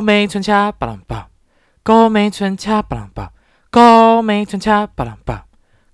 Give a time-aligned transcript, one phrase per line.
[0.00, 1.28] 高美春恰巴朗巴，
[1.82, 3.32] 高美春恰巴朗巴，
[3.68, 5.44] 高美春恰巴朗巴，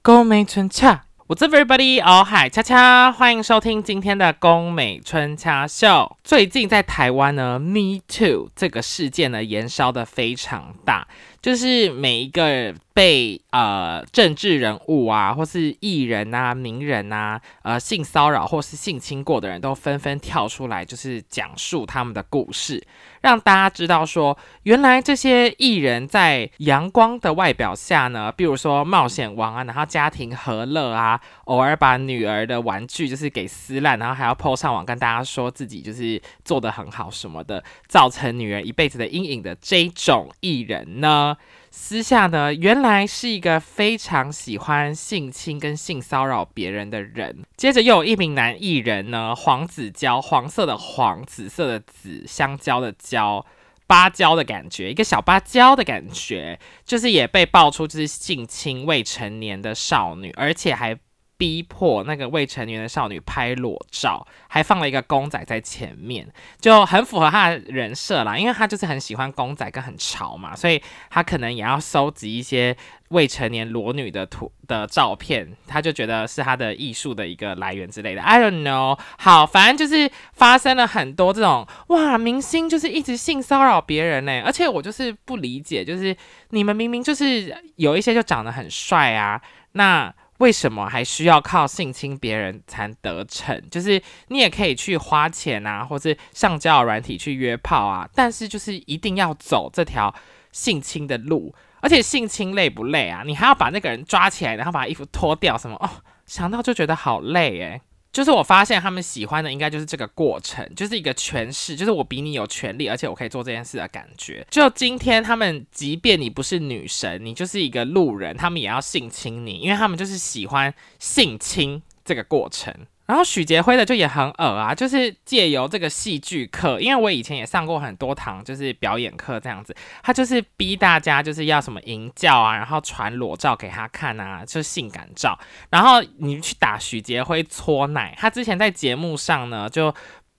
[0.00, 1.06] 高美春恰。
[1.26, 2.00] What's up, everybody?
[2.00, 6.16] 哦嗨，恰恰，欢迎收听今天的宫美春恰秀。
[6.22, 11.08] 最近在台湾呢，Me Too 这个事件呢，延烧的非常大，
[11.46, 12.74] 就是每一个。
[12.96, 22.82] 被呃政治人物啊，或是艺人啊、名人啊，呃性骚扰或是性侵过的人都纷纷跳出来，就是讲述他们的故事，
[23.20, 41.35] 让大家知道说，原来这些艺人在阳光的外表下呢，比如说冒险王啊，然后家庭和乐啊，偶尔把女儿的玩具就是给撕烂，然后还要 PO 上网跟大家说自己就是做的很好什么的，造成女人一辈子的阴影的这种艺人呢？
[41.70, 47.44] 私下呢，原来是一个非常喜欢性侵跟性骚扰别人的人。
[47.56, 53.44] 接着又有一名男艺人呢，黄子佼，黄色的黄，紫色的紫，香蕉的蕉，
[53.86, 60.98] 芭蕉的感觉，一个小芭蕉的感觉，就是也被爆出就是性侵未成年的少女，而且还。
[61.38, 66.26] 逼迫那个未成年的少女拍裸照，还放了一个公仔在前面，
[66.60, 68.38] 就很符合他的人设啦。
[68.38, 72.74] 因为他就是很喜欢公仔跟很潮嘛，所以他可能也要收集一些
[73.10, 78.22] 未成年裸女的图的照片，他就觉得是他的艺术的一个来源之类的。
[78.22, 78.98] I don't know。
[79.18, 86.16] 好，反正就是发生了很多这种哇，明星就是一直性骚扰别人呢，而且我就是不理解，就是
[86.50, 89.42] 你们明明就是有一些就长得很帅啊，
[89.72, 90.14] 那。
[90.38, 93.62] 为什么还需要靠性侵别人才得逞？
[93.70, 100.14] 就是你也可以去花钱啊，或是上交友软体去约炮啊，但是就是一定要走这条
[100.52, 103.22] 性侵的路，而且性侵累不累啊？
[103.24, 105.88] 你还要把那个人抓起来，然后把衣服脱掉，什么哦？
[106.26, 107.80] 想到就觉得好累诶。
[108.16, 114.46] 就是我发现他们喜欢的应该就是这个过程，就是一个诠释，就是我比你有权利，而且我可以做这件事的感觉。
[114.50, 122.74] 就今天他们，即便你不是女神，你就是一个路人，他们也要性侵你，因为他们就是喜欢性侵这个过程。
[123.06, 135.38] 然后许杰辉的就也很恶啊，就是借由这个戏剧课，因为我以前也上过很多堂，就是表演课这样子，他就是逼大家就是要什么淫教啊，然后传裸照给他看啊，就是性感照，
[135.70, 139.94] 然后你去打许杰辉搓奶，他之前在节目上呢，就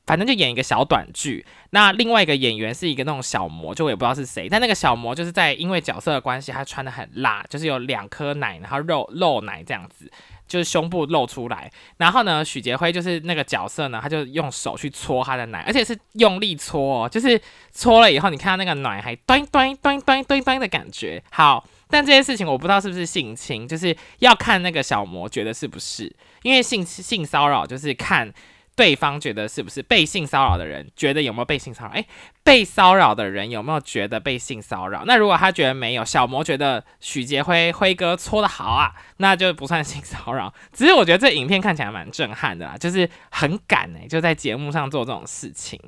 [0.06, 10.12] 反正就演一个小短剧，那另外一个演员是一个那种小模，就我也不知道是谁，但那个小模就是在因为角色的关系，他穿的很辣，就是有两颗奶，然后肉露奶这样子。
[10.48, 17.40] 就是胸部露出来，然后呢，许杰辉就是那个角色呢，他就用手去搓他的奶，而且是用力搓，哦，就是
[17.72, 21.22] 搓了以后，你看到那个奶还端端端端端端的感觉。
[21.30, 26.12] 好，但这件事情我不知道是不是性侵，就是要看那个小魔觉得是不是，
[26.44, 28.34] 因为性性骚扰就是看。
[28.78, 30.88] 对方觉得是不是被性骚扰的人？
[30.96, 31.92] 觉得有没有被性骚扰？
[31.92, 32.06] 诶，
[32.44, 35.04] 被骚扰的人有没有觉得被性骚扰？
[35.06, 40.54] 那如果他觉得没有，小魔觉得许杰辉辉哥搓的好啊，那就不算性骚扰。
[40.72, 45.82] 只是我觉得这影片看起来蛮震撼的啦，就是很敢诶，就在节目上做这种事情。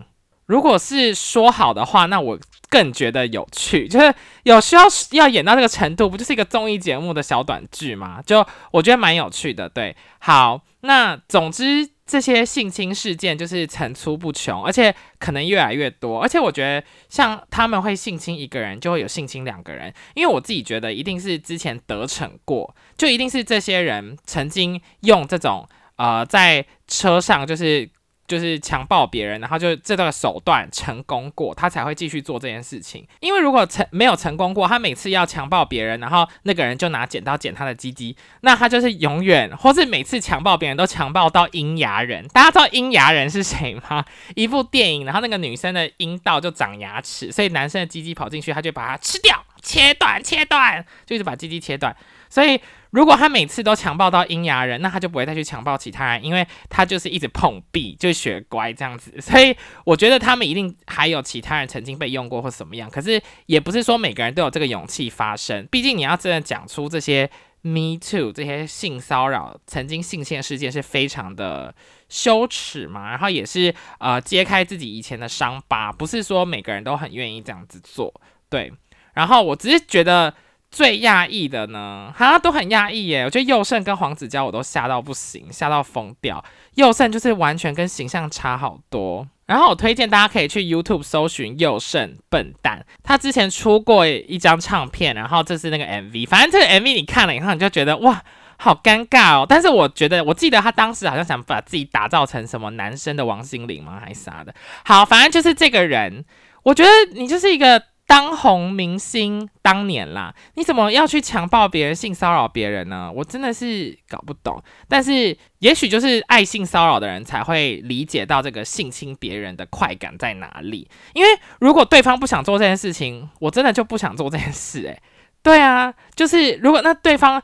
[0.49, 2.37] 如果是说好的话，那我
[2.69, 8.21] 更觉得有趣，就是有需要要演到这个程度，不就是一个综艺节目的小短剧吗？
[8.25, 9.69] 就我觉得蛮有趣的。
[9.69, 11.91] 对，好，那总之。
[12.09, 16.19] 这些性侵事件就是层出不穷，而且可能越来越多。
[16.19, 19.93] 而且我觉得，像他们会性侵一个人，就会有性侵两个人。
[20.15, 27.87] 因为我自己觉得，一定是之前得逞过，就一定是这些人曾经用这种呃，在车上就是。
[28.29, 33.05] 就是强暴别人，然后就这个手段成功过，他才会继续做这件事情。
[33.19, 42.27] 因为如果成没有成功过，他每次要强暴别人，然后那个人就拿剪刀剪他的鸡鸡，那他就是永远，或是每次强暴别人都强暴到阴牙人。
[42.27, 44.05] 大家知道阴牙人是谁吗？
[44.35, 51.95] 一部电影，然后那个女生的阴道就长牙齿，所以男生的鸡鸡跑进去，他就把它吃掉，切断，切断，就一直把鸡鸡切断。
[52.29, 52.61] 所以。
[52.91, 59.13] 如果他每次都强暴到阴牙人，那他就不会再去强暴其他人，因为他就是一直碰壁，就学乖这样子。
[59.21, 59.55] 所以
[59.85, 65.67] 我觉得他们一定还有其他人曾经被用过或什么样，可是也不是说每个人都有这个勇气发声。
[65.69, 67.29] 毕竟你要真的讲出这些
[67.61, 71.75] me too 这些性骚扰、曾经性侵事件是非常的
[72.09, 78.11] 羞耻嘛，然后也是呃揭开自己以前的伤疤，不是说每个人都很愿意这样子做。
[78.49, 78.73] 对，
[79.13, 80.33] 然后我只是觉得。
[80.71, 83.23] 最讶异的呢，哈都很讶异耶。
[83.23, 86.43] 我觉得佑胜跟黄子佼我都吓到不行，吓到疯掉。
[86.75, 89.27] 佑胜就是完全跟形象差好多。
[89.47, 96.27] 然后我推荐大家可以去 YouTube 搜寻佑胜笨蛋，他之前出过一张唱片，然后这是那个 MV。
[96.27, 98.23] 反正这个 MV 你看了以后，你就觉得哇，
[98.57, 99.47] 好尴尬哦。
[99.49, 104.53] 但是我觉得，我记得他当时好像想把自己打造成什么男生的王心凌吗，还是啥的。
[104.85, 106.23] 好，反正就是这个人。
[106.61, 107.81] 我觉得你就是一个。
[108.09, 113.11] 当红明星当年啦，你怎么要去强暴别人、性骚扰别人呢？
[113.13, 114.59] 我真的是搞不懂。
[114.87, 120.89] 但是也许就是爱性骚扰的人才会理解到这个性侵别人的快感在哪里。
[121.13, 121.29] 因为
[121.59, 124.81] 如果对方不想做这件事情，我真的就不想做这件事。
[124.87, 124.99] 诶，
[125.43, 127.39] 对啊，就是如果那对方。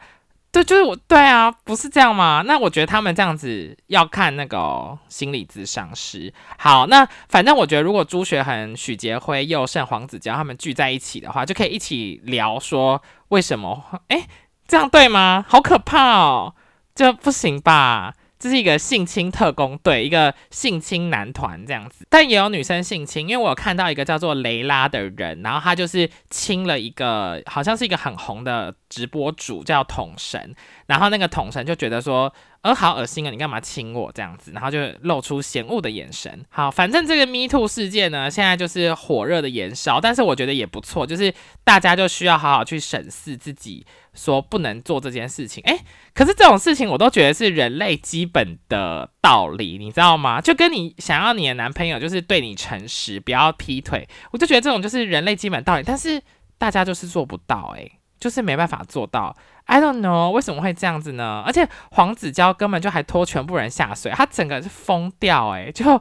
[0.55, 2.41] 对，就是我，对啊，不是这样吗？
[2.47, 6.33] 那我觉得他们这样子要看那个心理咨商师。
[6.57, 13.83] 好，那反正我觉得，如果朱学恒、许杰辉、佑胜、黄子佼他们聚在一起的话，就可以一起聊说为什么？
[14.07, 14.25] 哎，
[14.65, 15.43] 这样对吗？
[15.45, 16.55] 好可怕哦，
[16.95, 18.13] 这不行吧？
[18.37, 30.53] 这是一个性侵特工队，一个性侵男团这样子，但也有女生性侵，因为我有看到一个叫做雷拉的人，然后他就是亲了一个，好像是一个很红的直播主叫统神，
[30.87, 32.33] 然后那个统神就觉得说。
[32.65, 33.29] 呃，好恶心啊！
[33.29, 34.51] 你干嘛亲我这样子？
[34.51, 36.43] 然后就露出嫌恶的眼神。
[36.49, 41.31] 好，反正这个 Me Too 事件呢，现在就是火热的燃烧，但是我觉得也不错，就是
[41.63, 43.85] 大家就需要好好去审视自己，
[44.15, 45.63] 说不能做这件事情。
[45.65, 45.77] 诶，
[46.15, 50.41] 可是这种事情我都觉得是人类基本的道理，你知道吗？
[50.41, 56.19] 就跟你想要你的男朋友就是对你诚实，不要劈腿，我就觉得这种就是人类基本道理，但是
[56.57, 59.35] 大家就是做不到，诶，就是没办法做到。
[59.65, 61.41] I don't know 为什么会这样子呢？
[61.43, 65.99] 而且黄子佼根本就还拖全部人下水，他整个是疯掉诶，就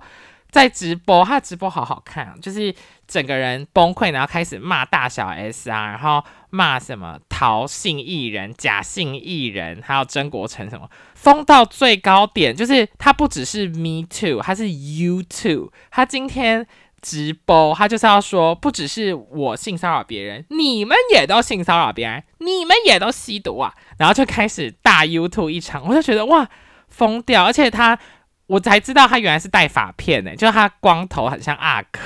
[0.50, 2.74] 在直播，他直播好好看，就是
[3.08, 16.66] 整个人崩溃，然后开始骂大小 S 啊，然后骂什么陶姓艺人、假姓艺人，还有曾国成什么，疯到最高点，就是他不只是 Me Too，他是 You Too，他今天。
[17.04, 26.48] 直播，他就是要说，不只是我性骚扰别人，你们也都性骚扰别人，你们也都吸毒啊，然后就开始大 YouTube 一场，我就觉得哇，
[26.88, 27.98] 疯掉，而且他，
[28.46, 32.00] 我才知道他原来是戴发片呢，就是他光头很像阿哥。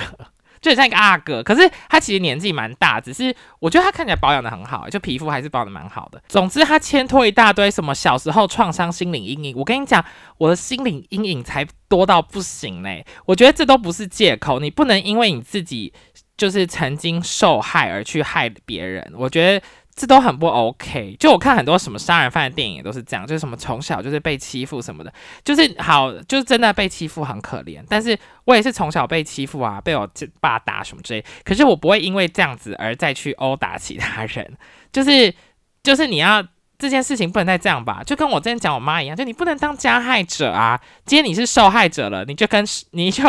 [0.60, 6.22] 就很像一个阿哥，可是他其实年纪蛮大，只是我觉得他看起来保养的很好，就皮肤还是保养的蛮好的。
[6.28, 9.56] 总之，他牵拖一大堆什么小时候创伤、心灵阴影。
[9.56, 10.04] 我跟你讲，
[10.36, 13.04] 我的心灵阴影才多到不行嘞。
[13.26, 15.92] 我觉得这都不是借口，你不能因为你自己
[16.36, 19.12] 就是曾经受害而去害别人。
[19.16, 19.66] 我觉得。
[19.98, 25.12] 这都很不 OK，就我看很多什么杀人犯的电影都是这样，就是什么从小就是被欺负什么的，
[25.44, 27.84] 就是好，就是真的被欺负很可怜。
[27.88, 30.08] 但是我也是从小被欺负啊，被我
[30.40, 34.56] 爸打什么之类，可是我不会因为这样子而再去殴打其他人，
[34.92, 35.34] 就是
[35.82, 36.46] 就是你要。
[36.78, 40.80] 这件事情不能再这样吧，就跟我之前讲我妈一样，就你不能当加害者啊。
[41.04, 43.24] 今天你是受害者了，你就跟你就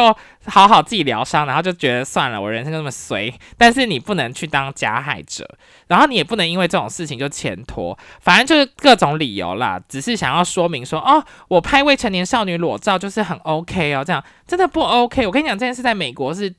[0.46, 3.34] 好好自己疗伤，然后就觉得算了，我人生就这么随。
[3.57, 5.57] 但是你不能去当加害者，
[5.88, 9.81] 然后你也不能因为这种事情就前拖，反正就是各种理由啦。
[9.90, 15.25] 只是想要说明说，哦，我拍未成年少女裸照就是很 OK 哦，这样真的不 OK。
[15.25, 16.54] 我跟你讲，这件事在美国是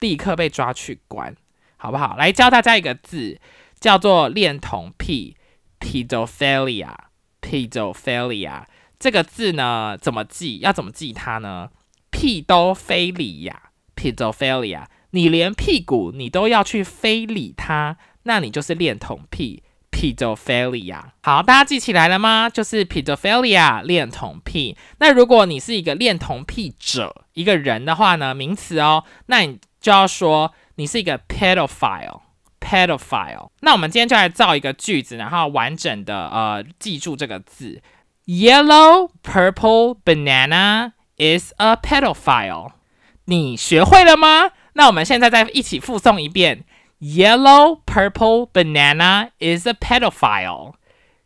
[0.00, 1.32] 立刻被抓去关，
[1.76, 2.16] 好不好？
[2.16, 3.40] 来教大家一个字，
[3.78, 5.36] 叫做恋童癖。
[5.80, 8.64] Pedophilia，pedophilia
[8.98, 10.58] 这个字呢，怎么记？
[10.58, 11.70] 要怎么记它呢？
[12.10, 21.00] 屁都非礼呀，pedophilia，你连屁股你都要去非礼它，那你就是恋童癖，pedophilia。
[21.22, 22.50] 好，大家记起来了吗？
[22.50, 24.76] 就是 pedophilia，恋童癖。
[24.98, 32.22] 那如果你是一个恋童癖者，一个人的话呢，名词哦，那你就要说你是一个 pedophile。
[32.68, 33.48] pedophile。
[33.60, 37.80] 那我们今天就来造一个句子，然后完整的呃记住这个字
[38.26, 42.72] ：Yellow purple banana is a pedophile。
[43.24, 44.50] 你学会了吗？
[44.74, 46.64] 那我们现在再一起复诵一遍
[47.00, 50.74] ：Yellow purple banana is a pedophile。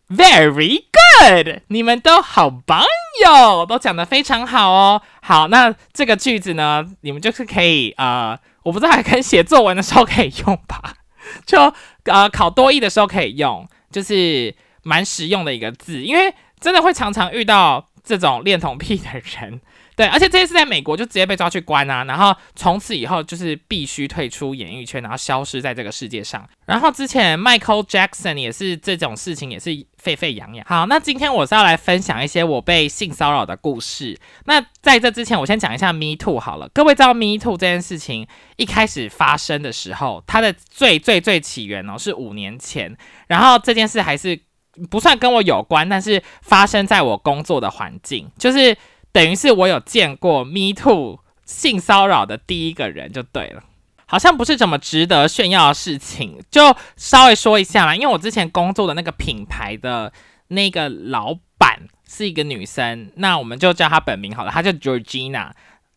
[0.09, 2.85] Very good，你们都好棒
[3.25, 5.00] 哟，都讲得非常好哦。
[5.23, 10.97] 好，那这个句子呢，你们就是可以呃，我不知道还可以写作文的时候可以用吧。
[11.47, 11.73] 就
[12.05, 19.61] 呃考多译的时候可以用，就是蛮实用的一个字，因为真的会常常遇到这种恋童癖的人，
[19.95, 26.49] 对，而且这些是在美国就直接被抓去关啊，然后从此以后就是必须退出演艺圈，然后消失在这个世界上。
[26.65, 30.65] 然后之前 Michael Jackson 也是这种事情也是沸沸扬扬。
[30.67, 34.19] 好，那今天我是要来分享一些我被性骚扰的故事。
[34.47, 36.69] 那在这之前，我先讲一下 Me Too 好了。
[36.73, 42.97] 各位知道 Me Too 这件事情一开始发生的时候，它的最最最起源哦是五年前，
[43.27, 44.41] 然后这件事还是
[44.89, 48.75] 不算跟我有关，但是发生在我工作的环境，就是
[49.12, 53.62] 等于是我有见过 Me Too 性骚扰的第一个人就对了。
[54.07, 57.95] 好像不是怎么值得炫耀的事情，就稍微说一下啦。
[57.95, 60.12] 因为我之前工作的那个品牌的
[60.49, 65.52] 那个老板是一个女生，那我们就叫她本名好了，她叫 Georgina。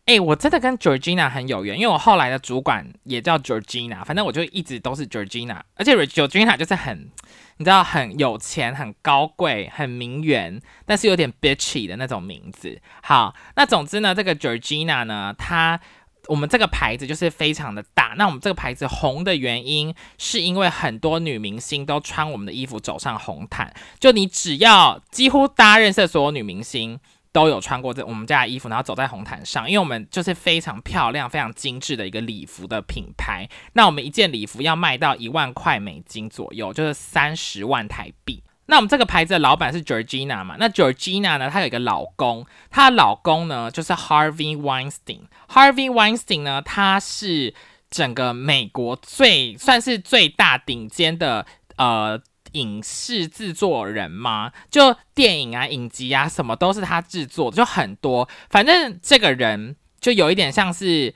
[0.06, 7.10] 哎，我真的跟 Georgina 很有缘，因为我后来的主管也叫 Georgina，反正我就一直都是 Georgina，而且 Georgina 就是很，
[7.58, 12.80] 你知道很有钱、很高贵、很名媛，但是有点 bitchy 的那种名字。
[13.02, 15.80] 好，那总之呢，这个 Georgina 呢，它
[16.28, 18.14] 我们这个牌子就是非常的大。
[18.18, 26.98] 那我们这个牌子红的原因，是因为很多女明星都穿我们的衣服走上红毯，就你只要几乎大家认识的所有女明星。
[27.36, 33.46] 都有穿过这我们家的衣服，然后走在红毯上，因为我们就是非常漂亮、非常精致的一个礼服的品牌。
[33.74, 38.42] 那我们一件礼服要卖到一万块美金左右，就是三十万台币。
[38.68, 40.56] 那我们这个牌子的老板是 Georgina 嘛？
[40.58, 45.24] 那 Georgina 呢，她有一个老公，她的老公呢就是 Harvey Weinstein。
[45.50, 47.52] Harvey Weinstein 呢，他是
[47.90, 51.44] 整个美国最算是最大顶尖的
[51.76, 52.18] 呃。
[52.56, 54.52] 影视制作人吗？
[54.70, 58.28] 就电影啊、影集啊，什么都是他制作，就很多。
[58.48, 61.14] 反正这个人就有一点像是，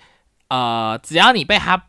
[0.49, 1.87] 呃，只要你被他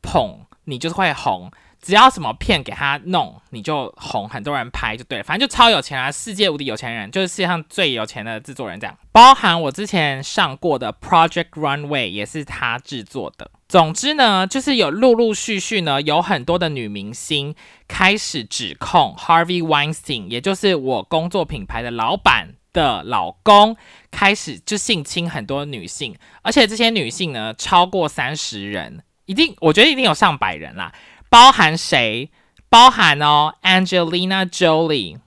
[0.00, 1.50] 捧，你就是会红。
[1.84, 8.96] 只要什么片给他弄，你就红，很多人拍就对了，反正就超有钱啊，世界无敌有钱人，就是世界上最有钱的制作人这样。
[9.12, 13.50] 包含我之前上过的 Project Runway 也是他制作的。
[13.68, 17.54] 总之呢，就是有陆陆续续呢，有很多的女明星
[17.86, 23.76] 开始指控 Harvey Weinstein，也就是我工作品牌的老板的老公，
[24.10, 30.90] 开始就性侵很多女性，而且这些女性呢超过三十人，一定我觉得一定有上百人啦。
[31.34, 32.30] 包含谁？
[32.68, 35.18] 包含哦，Angelina Jolie、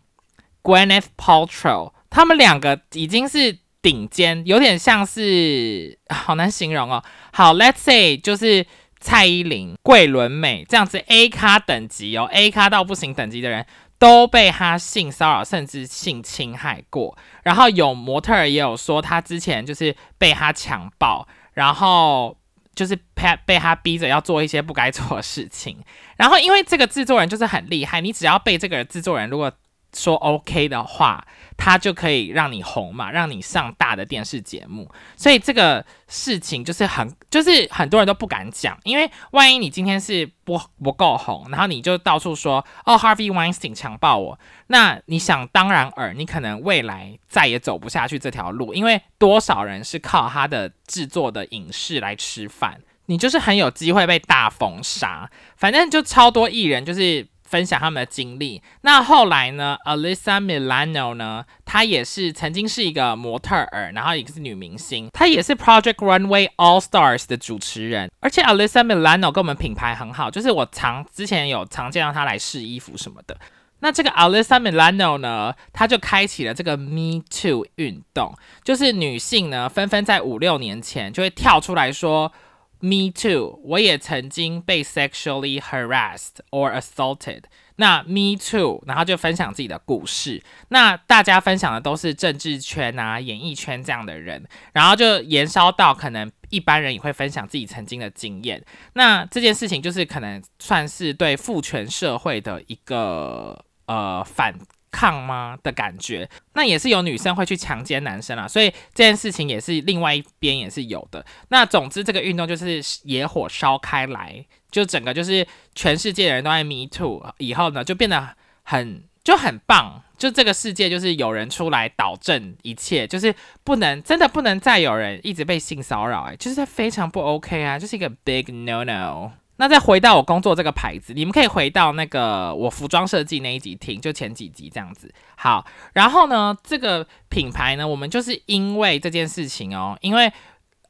[0.64, 7.04] Gwyneth Paltrow，他们两个已经是顶尖，有点像是好难形容哦。
[7.34, 8.66] 好，Let's say 就是
[9.02, 13.66] 蔡依林、桂纶镁这样子 A 咖等级哦，A 咖到不行等级的人
[14.00, 17.18] 都被他性骚扰，甚至性侵害过。
[17.44, 22.38] 然后有模特儿也有说，他之前就是被他强暴，然后。
[22.78, 25.76] 就是被被他逼着要做一些不该做的事情，
[26.16, 29.52] 然后因为这个制作人就是很厉害，你只要被这个制作人如果
[29.98, 31.26] 说 OK 的话，
[31.58, 57.28] 他就可以让你红嘛，让你上大的电视节目，所以这个事情就是很就是很多人都不敢讲，因为万一你今天是不不够红，然后你就到处说哦 Harvey Weinstein 强暴我，那你想当然尔，你可能未来再也走不下去这条路，因为多少人是靠他的制作的影视来吃饭，你就是很有机会被大封杀，反正就超多艺人就是。
[57.48, 58.62] 分享他们的经历。
[58.82, 61.46] 那后来呢？Alisa Milano 呢？
[61.66, 65.10] 她也是曾经是一个模特儿，然后也是女明星。
[65.14, 68.12] 她也是 Project Runway All Stars 的主持人。
[68.20, 73.38] 而且 Alisa Milano 跟我们品牌很好，就是我常之前有常见到她来试衣服什么的。
[73.80, 82.32] 那这个 Alyssa Milano 呢，她就开启了这个 Me Too 运动，就是女性呢纷纷在五六年前就会跳出来说。
[82.80, 87.44] Me too，我也曾经被 sexually harassed or assaulted。
[87.78, 90.44] 那 Me too，然后就分享自己的故事。
[90.70, 98.64] 那大家分享的都是政治圈啊、演艺圈这样的人，然后就延烧到可能一般人也会分享自己曾经的经验。
[98.94, 104.54] 那这件事情就是可能算是对父权社会的一个呃反。
[104.92, 106.30] 抗吗的感觉？
[106.54, 111.26] 那也是有女生会去强奸男生啊，所以这件事情也是另外一边也是有的。
[111.50, 120.04] 那总之这个运动就是野火烧开来，就整个就是全世界的人都在 Me Too 以后呢，就变得很就很棒。
[120.18, 129.34] 就这个世界就是有人出来导正一切，就是不能真的不能再有人一直被性骚扰，哎，就是非常不 OK 啊，就是一个 big no no。
[129.58, 135.14] 那再回到我工作这个牌子，你们可以回到那个我服装设计那一集听，就前几集这样子。
[135.36, 140.32] 好，然后呢，这个品牌呢，我们就是因为这件事情哦，因为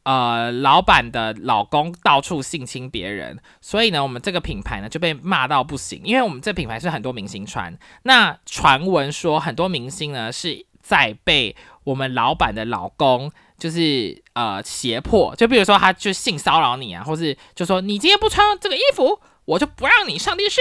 [0.03, 6.01] 呃老板的老公到处性侵别人，所以呢，我们这个品牌呢就被骂到不行。
[6.03, 11.55] 因为我们这品牌是很多明星穿，那传闻说很多明星呢是在被
[11.85, 13.31] 我们老板的老公。
[13.57, 20.59] 就是呃胁迫，就比如说他就性骚扰你啊，或是就说你今天不穿这个衣服，我就不让你上电视，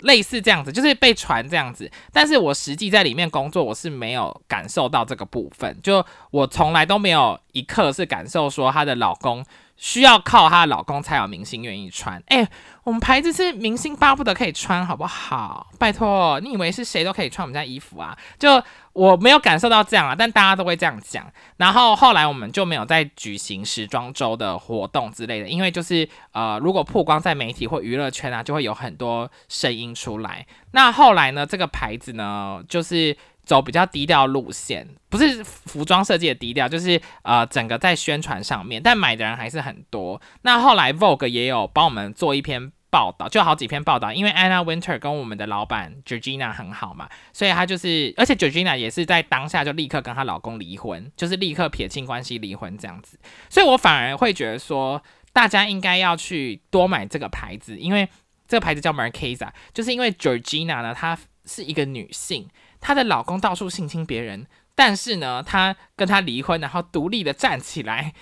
[0.00, 1.90] 类似这样子，就是被传这样子。
[2.12, 9.44] 但是我实际在里面工作，我是没有感受到这个部分，就我从来都没有一刻是感受说她的老公
[9.76, 12.22] 需要靠她的老公才有明星愿意穿。
[12.28, 12.48] 哎，
[12.84, 15.66] 我们牌子是明星巴不得可以穿，好不好？
[15.78, 18.16] 拜托，你以为是谁都可以穿我们家衣服啊？
[18.38, 18.62] 就。
[18.98, 21.24] 我没有感受到这样啊，但大家都会这样讲。
[21.56, 30.44] 然后后来我们就没有再举行时装周的活动之类的，因为就是呃，如果曝光在媒体或娱乐圈啊，就会有很多声音出来。
[30.72, 40.20] 那后来呢，这个牌子呢，就是走比较低调路线，不是服装设计的低调，就是呃整个在宣传上面，但买的人还是很多。
[40.42, 53.18] 那后来 Vogue 也有帮我们做一篇报道，就好几篇报道，因为 Anna Winter 跟我们的老板 Georgina 很好嘛，所以她就是，而且 Georgina 也是在当下就立刻跟她老公离婚，就是立刻撇清关系离婚这样子。
[53.50, 55.02] 所以我反而会觉得说，
[55.32, 58.08] 大家应该要去多买这个牌子，因为
[58.46, 62.48] 这个牌子叫 Marquesa，就是因为 Georgina 呢，她是一个女性。
[62.80, 68.14] 她的老公到处性侵别人，但是呢，她跟他离婚，然后独立的站起来，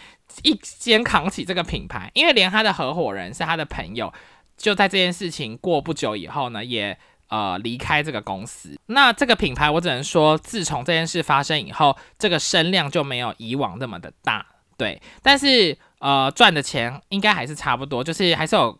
[0.42, 2.10] 一肩扛起这个品牌。
[2.14, 4.12] 因为连她的合伙人是她的朋友，
[4.56, 6.98] 就在这件事情过不久以后呢，也
[7.28, 8.78] 呃离开这个公司。
[8.86, 14.46] 那这个品牌，我只能说，自从这件事发生以后，这个声量就没有以往那么的大，
[14.76, 15.00] 对。
[15.22, 18.78] 但是呃，赚的钱应该还是差不多，就是还是有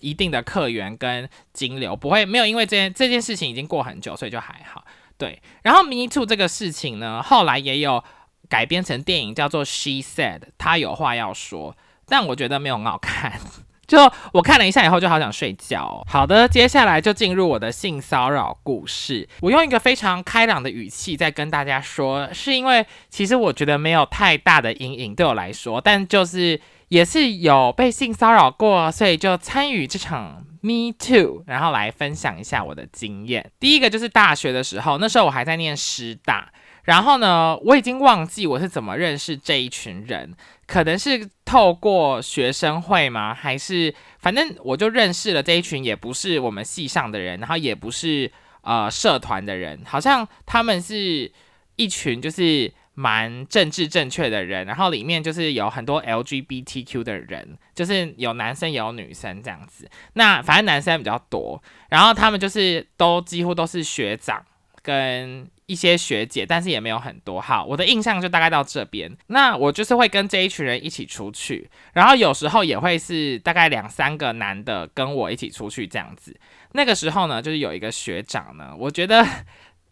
[0.00, 4.84] 一定的客源跟金流，不会没有因为这件这件事情已经过很久，所以就还好。
[5.16, 8.04] 对，然后 Me Too 这个事情呢，后来也有
[8.48, 13.40] 改编成电影，叫做 She Said，她有话要说，但我觉得没有很好看，
[13.88, 13.98] 就
[14.32, 16.04] 我看了一下以后就好想睡觉。
[16.06, 30.44] 好的，接下来就进入我的性骚扰故事，我用一个非常开朗的语气在跟大家说，是因为其实我觉得没有太大的阴影对我来说，但就是也是有被性骚扰过，所以就参与这场。
[30.60, 33.48] Me too，然后来分享一下我的经验。
[33.60, 36.50] 第一个就是大学的时候，那时候我还在念师大，
[36.88, 40.34] 然后呢，我已经忘记我是怎么认识这一群人，
[40.66, 43.34] 可能是透过学生会吗？
[43.34, 51.30] 还是反正我就认识了这一群，也不是我们系上的人，然后也不是呃社团的人，好像他们是
[51.76, 52.72] 一群就是。
[52.98, 59.88] 蛮政治正确的人，然后里面就是有很多 LGBTQ 的人，就是有男生有女生这样子。
[60.14, 64.44] 那反正男生比较多，然后他们就是都几乎都是学长
[64.82, 67.40] 跟一些学姐，但是也没有很多。
[67.40, 69.14] 好，我的印象就大概到这边。
[69.26, 76.38] 那我就是会跟这一群人一起出去，然后有时候也会是大概两三个男的跟我一起出去这样子。
[76.72, 79.26] 那个时候呢，就是有一个学长呢，我觉得，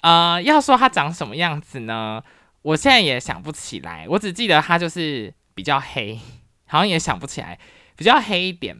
[0.01, 2.23] 呃，要说他长什么样子呢？
[2.63, 6.19] 我现在也想不起来，我只记得他就是比较黑，
[6.67, 7.59] 好像也想不起来，
[7.97, 8.77] 比较黑一点。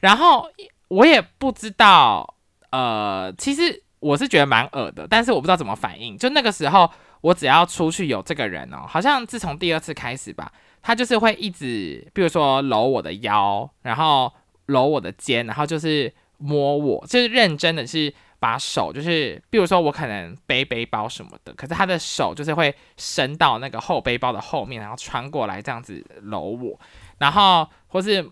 [0.00, 0.48] 然后
[0.88, 2.34] 我也不知道，
[2.70, 6.16] 呃，其实我是觉得蛮恶的，但是我不知道怎么反应。
[6.16, 14.32] 就那个时候，我只要出去有这个人哦，好像自从第二次开始吧，他就是会一直，比如说搂我的腰，然后
[14.66, 18.12] 搂我的肩，然后就是摸我，就是认真的是。
[18.40, 26.78] 把手就是，比如说我可能背背包什么的，可是他的手就是会伸到那个后背包的后面，然后穿过来这样子搂我，
[27.18, 28.24] 然后或是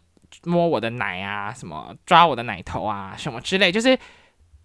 [0.45, 3.99] 摸我的奶啊，什么抓我的奶头啊，什么之类，就是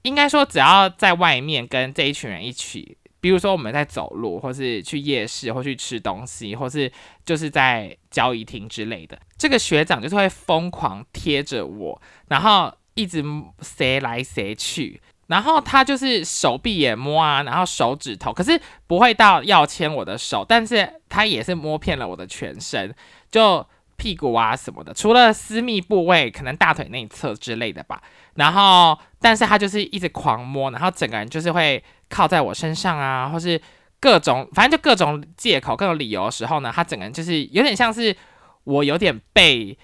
[0.03, 6.91] 应该说只要在外面跟这一群人一起，比如说我们在走路，或是去夜市，或去吃东西，或是
[7.25, 13.23] 就是在交易厅之类的，这个学长就是会疯狂贴着我，然后一直
[13.59, 15.01] 塞来塞去。
[15.27, 22.93] 然后他就是手臂也摸啊，然后手指头，可是不会到要牵我的手，但是他也是摸遍了我的全身，
[23.29, 23.65] 就
[24.01, 28.01] 屁股啊什么的，除了私密部位，可能大腿内侧之类的吧。
[28.33, 33.61] 然后，但是他就是一直狂摸，然后整个人就是会靠在我身上啊，或是
[33.99, 38.15] 各种，反正就各种借口、各种理由的时候呢，他整个人就是有点像是
[38.63, 39.77] 我有点被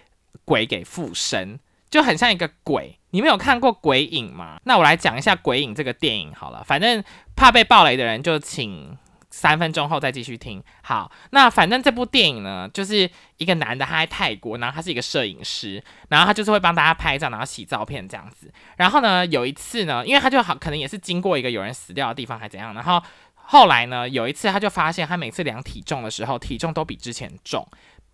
[0.43, 1.59] 鬼给附身。
[1.89, 4.57] 就很像一个鬼，你们有看过《鬼影》吗？
[4.65, 6.61] 那我来讲一下《鬼影》这个电影好了。
[6.65, 7.01] 反正
[7.33, 8.97] 怕被暴雷的人就请
[9.37, 10.63] 三分钟后再继续听。
[10.81, 18.51] 好，那反正这部电影呢，就是一个男的他在泰国，然后他是一个摄影师，然后他就是会帮大家拍照，然后洗照片这样子。
[18.77, 22.99] 然后呢，有一次呢，因为他就好可能也是经过一个有人死掉的地方还怎样，然后
[23.35, 27.63] 后来呢，有一次他就发现他每次量体重的时候，体重都比之前重。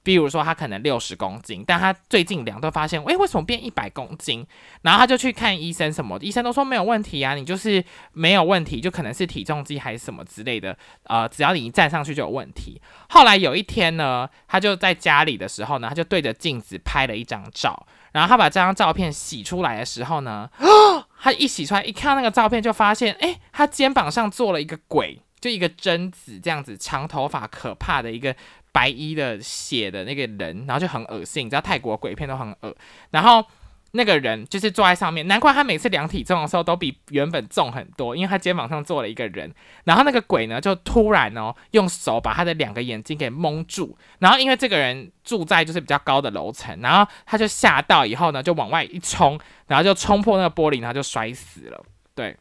[0.03, 4.45] 比如说他可能六十公斤，但他最近量都发现，诶，为什么变一百公斤？
[4.81, 12.81] 然后他就去看医生，什么医生都说没有问题啊，你就是没有问题，就可能是体重机还是什么之类的，呃，只要你一站上去就有问题。
[13.09, 20.49] 后来有一天呢，他就在家里的时候呢，他就对着镜子拍了一张照，然后他把这张照片洗出来的时候呢，
[21.21, 28.34] 他一洗出来一看那个照片，就发现，诶，他肩膀上坐了一个鬼，就一个贞子这样子，长头发，可怕的一个。
[28.75, 32.75] 白衣的血的那个人，然后就很恶心，你知道泰国鬼片都很恶。
[33.12, 33.45] 然后
[33.91, 39.53] 那个人就是坐在上面，难怪他每次量体重的时候都比原本重很多，因为他肩膀上坐了一个人。
[39.84, 43.95] 然后那个鬼呢，就突然哦，用手把他的两个眼睛给蒙住。
[44.17, 51.79] 然后因为这个人住在就是比较高的楼层，然后他就吓到以后呢，就往外一冲，然后就冲破那个玻璃，然后就摔死了。
[52.15, 52.36] 对。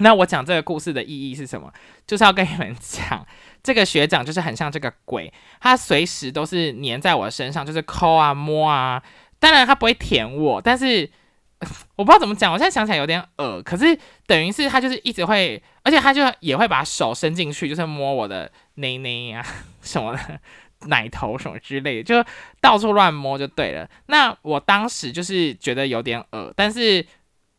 [0.02, 1.72] 那我讲这个故事的意义是什么？
[2.06, 3.26] 就是要跟你们讲，
[3.62, 9.02] 这个学长就是很像这个鬼，他随时都是黏在我身上，就是抠啊摸啊。
[9.38, 11.08] 当然他不会舔我，但是
[11.96, 13.62] 我不知道怎么讲，我现在想起来有点恶。
[13.62, 19.44] 可是等于是他就是一直会，而且他就也会把手伸进去，就是摸我的内内啊
[19.82, 20.40] 什么的。
[20.86, 22.26] 奶头什么之类的，就
[22.58, 23.86] 到处乱摸就对了。
[24.06, 27.04] 那我当时就是觉得有点恶但是，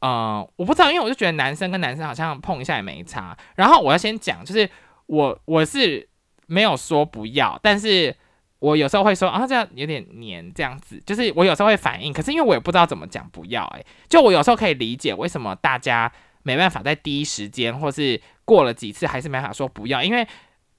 [0.02, 3.38] 呃，我不知道，因为我就觉得男生跟男生好像碰一下也没差。
[3.56, 4.70] 然后我要先讲，就是
[5.06, 6.08] 我我是
[6.48, 8.16] 没有说不要，但是
[8.60, 12.12] 我有时候会说啊，这样有点黏，这样子，就是我有时候会反应。
[12.12, 16.12] 可是因为我也不知道怎么讲不要，诶，就我有时候可以理解为什么大家
[16.44, 20.28] 没办法在第一时间，或是过了几次还是没法说不要，因为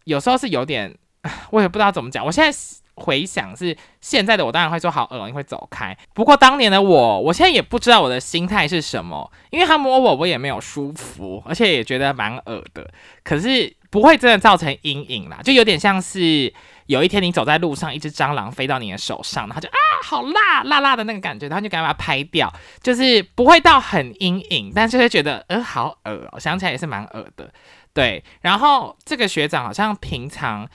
[0.04, 0.96] 有时候是有点。
[1.52, 2.26] 我也不知道怎么讲。
[2.26, 2.58] 我现在
[2.94, 5.96] 回想是现在的我，当然会说好恶心，会走开。
[6.14, 12.88] 不过当年的我，我现在也不知道我的心态是什么，因为他摸我，我也没有舒服，而且也觉得蛮恶的。
[13.24, 16.52] 可是不会真的造成阴影啦，就有点像是
[16.86, 22.52] 有一天你走在路上，一只蟑螂飞到你的手上，然后就啊，好辣辣辣的那个感觉，然后就赶快把它拍掉，
[22.82, 27.50] 就是不会到很阴影，但是会觉得呃好恶，想起来也是蛮恶的。
[27.94, 30.68] 对，然后这个学长好像平常。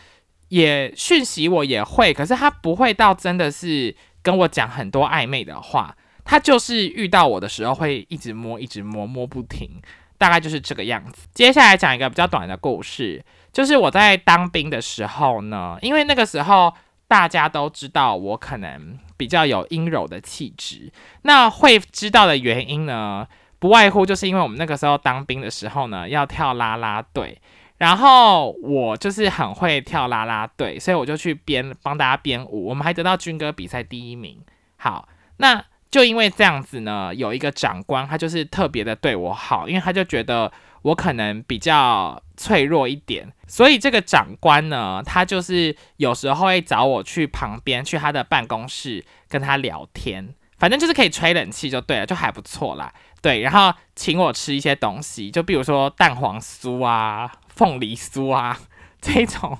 [0.50, 9.70] 也讯息我也会，可是他不会到真的是跟我讲很多暧昧的话，他就是遇到我的时候会一直摸，一直摸，摸不停，
[10.18, 11.28] 大概就是这个样子。
[11.34, 16.74] 接下来讲一个比较短的故事，就是我在当兵的时候呢，因为那个时候
[17.08, 20.92] 大家都知道我可能比较有阴柔的气质，
[21.24, 23.28] 那会知道的原因呢，
[23.60, 27.42] 不外乎就是因为我们那个时候当兵的时候呢，要跳啦啦队。
[27.78, 34.40] 然后我就是很会跳啦啦队，所以我就去编帮大家编舞，我们还得到军歌比赛第一名。
[34.78, 52.92] 好，那就因为这样子呢，有一个长官他就是特别的对我好，因为他就觉得我可能比较脆弱一点，所以这个长官呢，他就是有时候会找我去旁边去他的办公室跟他聊天，反正就是可以吹冷气就对了，就还不错啦。
[53.22, 57.32] 对，然后请我吃一些东西，就比如说蛋黄酥啊。
[57.58, 58.58] 凤梨酥啊，
[59.02, 59.58] 这种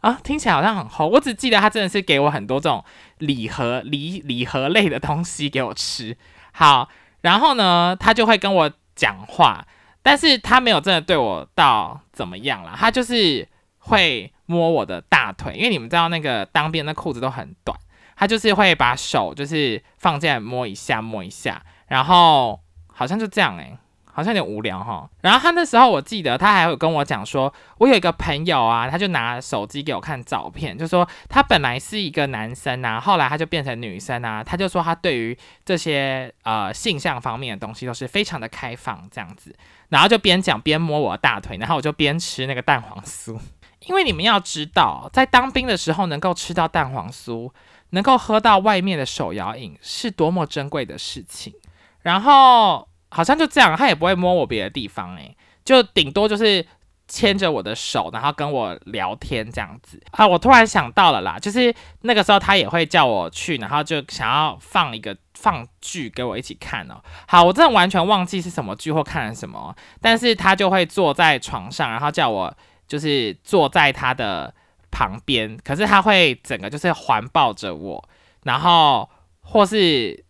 [0.00, 1.06] 啊，听起来好像很齁。
[1.06, 2.84] 我只记得他真的是给我很多这种
[3.18, 6.16] 礼盒、礼礼盒类的东西给我吃。
[6.52, 6.88] 好，
[7.20, 9.64] 然后呢，他就会跟我讲话，
[10.02, 12.74] 但是他没有真的对我到怎么样了。
[12.76, 13.46] 他就是
[13.78, 17.78] 会摸我的大腿，因为你们知道那个当兵的裤子都很短，
[18.16, 23.76] 他就是会把手就是放进来摸一下摸一下，然后好像就这样诶。
[24.16, 39.54] 好像有点无聊哈，然后他那时候我记得他还有跟我讲说，我有一个朋友啊，他就拿手机给我看照片，就说他本来是一个男生啊，后来他就变成女生啊，他就说他对于这些呃性向方面的东西都是非常的开放这样子，
[39.90, 43.38] 然后就边讲边摸我的大腿，然后我就边吃那个蛋黄酥，
[43.80, 47.52] 因为你们要知道，在当兵的时候能够吃到蛋黄酥，
[47.90, 51.52] 能够喝到外面的手摇饮是多么珍贵的事情，
[52.00, 52.88] 然后。
[53.16, 56.64] 好像就这样，他也不会摸我别的地方，诶，就顶多就是
[57.08, 60.26] 牵着我的手，然后跟我聊天这样子啊。
[60.26, 67.00] 我突然想到了啦，就是那个时候他也会叫我去，然后就想要放一个放剧给我一起看哦。
[67.26, 72.54] 好，我真的完全忘记是什么剧或看了什么，但是他就会坐在床上，然后叫我
[72.86, 74.52] 就是坐在他的
[74.90, 78.08] 旁边，可是他会整个就是环抱着我，
[78.42, 79.08] 然后
[79.40, 80.25] 或是。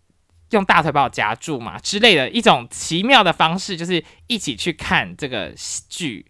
[0.50, 5.52] 用大腿把我夹住嘛之类的一种奇妙的方式，就是一起去看这个
[5.88, 6.24] 剧。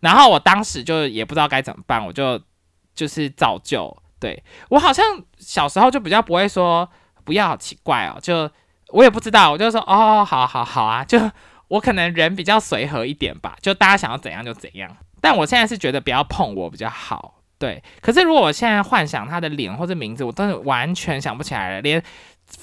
[0.00, 2.40] 然后我当时就也不知道该怎么办，我就
[2.94, 3.96] 就是照旧。
[4.20, 5.04] 对我好像
[5.38, 6.88] 小时候就比较不会说
[7.24, 8.18] 不要，奇怪哦。
[8.20, 8.48] 就
[8.88, 11.04] 我也不知道，我就说哦，好好好啊。
[11.04, 11.18] 就
[11.66, 14.96] 我可能人比较随和一点吧，就大家想要怎样就怎样。
[15.20, 17.42] 但我现在是觉得不要碰我比较好。
[17.58, 22.00] 对，可是如果我现在幻想他的脸或者名字，我真的完全想不起来了，连。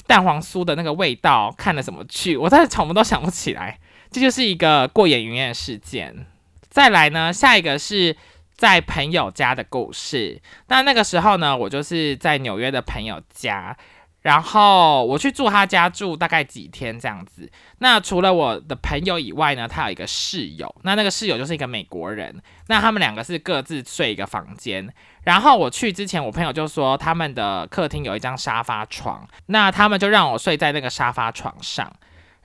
[0.07, 2.37] 蛋黄酥的那个味道，看了什么剧？
[2.37, 3.79] 我真的什么都想不起来。
[4.11, 6.25] 这就是一个过眼云烟的事件。
[6.69, 8.15] 再来呢，下一个是
[8.55, 10.41] 在朋友家的故事。
[10.67, 13.75] 那那个时候呢，我就是在纽约的朋友家，
[14.25, 17.47] 然后我去住他家住大概几天这样子。
[17.77, 20.75] 那除了我的朋友以外呢，他有一个室友。
[20.81, 22.41] 那那个室友就是一个美国人。
[22.67, 24.91] 那他们两个是各自睡一个房间。
[25.25, 31.93] 然后我去之前，我朋友就说他们的客厅有一张沙发床，那他们就让我睡在那个沙发床上。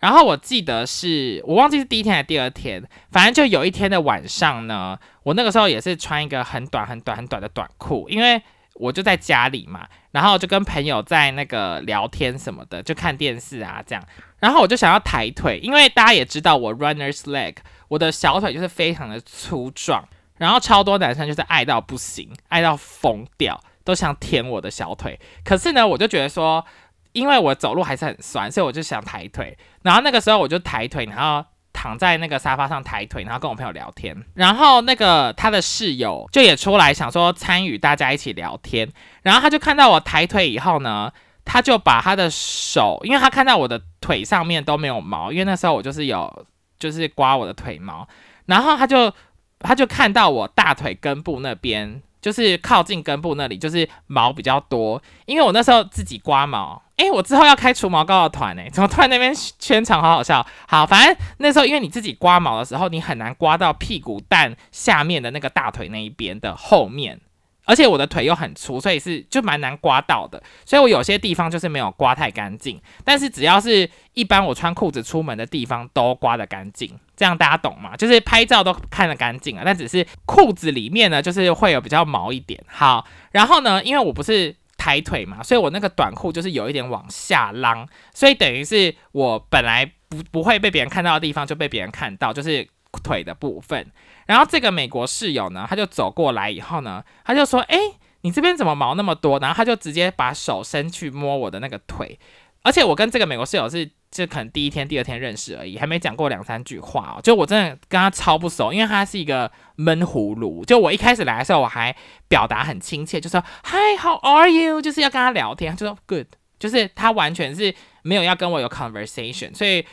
[0.01, 8.43] 然后我记得是我忘记是第一天还是第二天，反正就有一天的晚上呢，我那个时候也是穿一个很短很短很短的短裤，因为
[8.81, 14.03] 我就在家里嘛，然后就跟朋友在那个聊天什么的，就看电视啊这样。
[14.39, 17.57] 然后我就想要抬腿，因为大家也知道我 runner's leg。
[17.89, 25.21] 我的小腿就是非常的粗壮，然后超多男生就是爱到不行，爱到疯掉，都想舔我的小腿。
[25.45, 26.65] 可是呢，我就觉得说，
[27.13, 29.59] 因为我走路还是很酸，所以我就想抬腿。
[29.83, 31.45] 然后那个时候我就抬腿，然后
[31.81, 34.15] 躺在那个沙发上抬腿，然后跟我朋友聊天。
[34.35, 38.87] 然后那个他的室友就也出来想说参与大家一起聊天。
[39.23, 41.11] 然后他就看到我抬腿以后呢。
[41.43, 46.47] 他就把他的手，因为他看到我的腿上面都没有毛，因为那时候我就是有
[46.79, 48.07] 就是刮我的腿毛，
[48.45, 49.13] 然后他就
[49.59, 67.21] 他就看到我大腿根部那边，就是靠近根部那里，就是毛比较多，因为我那时候自己刮毛，诶，我之后要开除毛膏的团诶，怎么突然那边圈场好好笑，好，反正那时候因为你自己刮毛的时候，你很难刮到屁股蛋下面的那个大腿那一边的后面。
[67.67, 70.43] 而且我的腿又很粗，所以是就蛮难刮到的。
[70.65, 72.81] 所以我有些地方就是没有刮太干净。
[73.05, 77.97] 但是只要是一般我穿裤子出门的地方都刮得干净，这样大家懂吗？
[77.97, 79.63] 就是拍照都看得干净啊。
[79.65, 82.61] 但只是裤子里面呢，就是会有比较毛一点。
[82.67, 92.67] 好，然后呢，因为我不是抬腿嘛，所以我那个短裤就是有一点往下拉，所以等于是我本来不不会被别人看到的地方就被别人看到，就是
[93.05, 93.93] 腿的部分。
[94.25, 97.77] 然后这个美国室友呢，他就走过来以后呢，他就说：“哎，
[98.23, 102.19] 你这边怎么毛那么多？”然后他就直接把手伸去摸我的那个腿，
[102.63, 107.21] 而且我跟这个美国室友是就可能第一天、第二天认识而已，还没讲过两三句话哦。
[107.23, 110.65] 就我真的跟他超不熟，因为他是一个闷葫芦。
[110.65, 111.95] 就我一开始来的时候，我还
[112.29, 116.27] 表达很亲切，就说 “Hi，how are you？” 就是要跟他聊天，就说 “Good”，
[116.59, 119.87] 就是他完全是没有要跟我有 conversation，所以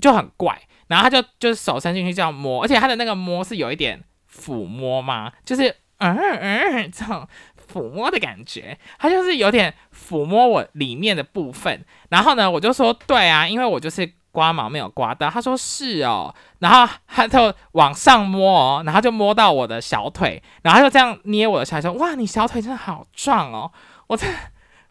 [0.00, 0.60] 就很怪。
[0.88, 4.02] 然后他就就是手伸进去这样摸，而且他的那个摸是有一点
[4.34, 7.28] 抚摸嘛，就是嗯嗯这种
[7.72, 11.84] 抚摸的感觉，他就是有点抚摸我里面的部分。
[12.08, 15.28] 然后呢，我就说对啊，因为我就是刮毛没有刮到。
[15.28, 23.70] 他说是哦，然后他就往上摸哦，然后就摸到我的小腿，然后就这样捏我的小腿，说哇，你小腿真的好壮哦，
[24.06, 24.26] 我这。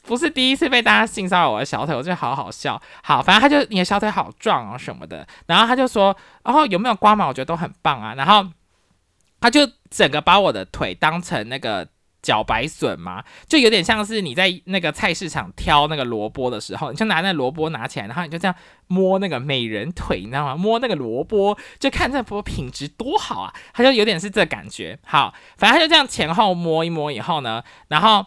[0.04, 2.82] 不是第一次被大家性骚扰我的小腿，我觉得好好笑。
[3.04, 8.16] 好，反正他就你的小腿好壮哦什么的，然后他就说，然后有没有刮毛，我觉得都很棒啊。
[8.16, 8.48] 然后
[9.42, 11.86] 他就整个把我的腿当成那个
[12.22, 18.56] 茭白笋嘛，就有点像是你在那个菜市场挑那个萝卜的时候，你就拿那萝卜拿起来，然后你就这样
[18.88, 20.56] 摸那个美人腿，你知道吗？
[20.56, 23.54] 摸那个萝卜，就看这萝卜品质多好啊。
[23.74, 25.00] 他就有点是这感觉。
[25.06, 28.26] 好，反正他就这样前后摸一摸以后呢，然后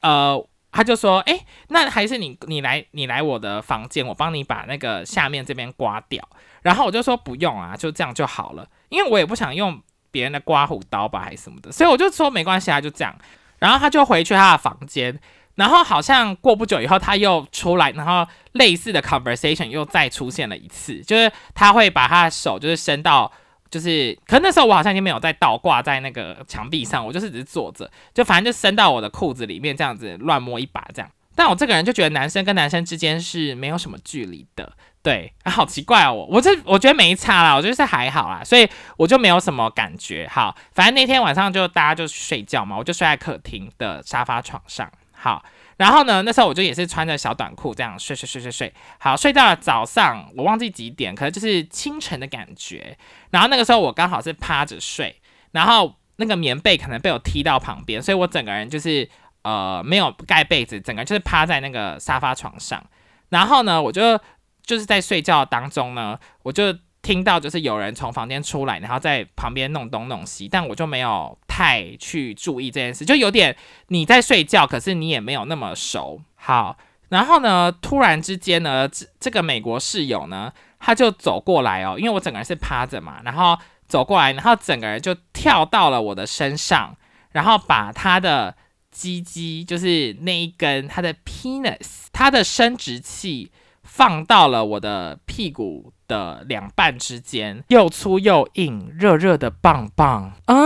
[0.00, 0.46] 呃。
[0.72, 6.28] 他就说：“哎，那还是你你来你来我的房间，我帮你把那个下面这边刮掉。”
[6.60, 9.80] 然后我就说：“不用啊，就这样就好了，因为我也不想用
[10.16, 13.14] 别人的刮胡刀吧，还是什么的。”所以我就说：“没关系啊，就这样。”
[13.60, 15.18] 然后他就回去他的房间，
[15.56, 23.30] 然后好像过不久以后他又出来，然后类似的 conversation 又再出现了一次，就是他会把他的手就是伸到。
[23.68, 31.10] 就是，可那时候我好像已经没有在倒挂在那个墙壁上，我就是只是坐着，就反正就伸到我的裤子里面这样子乱摸一把这样。
[31.36, 34.72] 但我这个人就觉得男生跟男生之间是没有什么距离的，
[35.02, 40.26] 对， 好奇怪哦，我这我觉得没差啦，我觉得是还好啦，所以我就没有什么感觉。
[40.28, 44.90] 好，反正那天晚上就大家就睡觉嘛，我就睡在客厅的沙发床上。
[45.12, 45.44] 好。
[45.78, 52.96] 然后呢，那时候我就也是穿着小短裤这样睡睡睡睡睡，好睡到了早上，我忘记几点，可能就是清晨的感觉。
[53.28, 55.20] 然后那个时候我刚好是趴着睡，
[55.52, 59.06] 然后那个棉被可能被我踢到旁边，所以我整个人就是
[59.46, 62.82] 呃没有盖被子，整个就是趴在那个沙发床上。
[63.28, 64.18] 然后呢，我就
[64.62, 66.76] 就是在睡觉当中呢，我就。
[67.02, 73.56] 听到就是有人从房间出来，然后在旁边弄东弄西，但我就没有太去注意这件事，就有点
[73.88, 76.20] 你在睡觉，可是你也没有那么熟。
[76.34, 76.76] 好，
[77.10, 83.56] 然后呢，突然之间呢，这这个美国室友呢，他就走过来哦，因为我整个人是趴着嘛，然后
[83.86, 86.96] 走过来，然后整个人就跳到了我的身上，
[87.30, 88.56] 然后把他的
[88.96, 93.50] 鸡鸡，就是那一根它的 penis，它的生殖器。
[93.88, 100.56] 放到了我的屁股的两半之间，又粗又硬，热热的棒棒啊！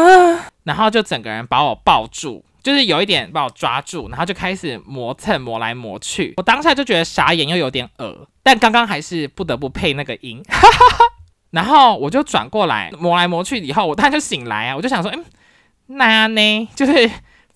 [0.64, 6.33] 然后就整个人把我抱住，就是有一点把我抓住，然后就开始磨蹭，磨来磨去。
[6.38, 10.43] 我当下就觉得傻眼又有点恶但刚刚还是不得不配那个音。
[11.53, 14.77] 然后我就转过来磨来磨去以后，我当然就醒来啊！
[14.77, 15.25] 我就想说，嗯，
[15.88, 16.69] 那样呢？
[16.75, 17.09] 就是。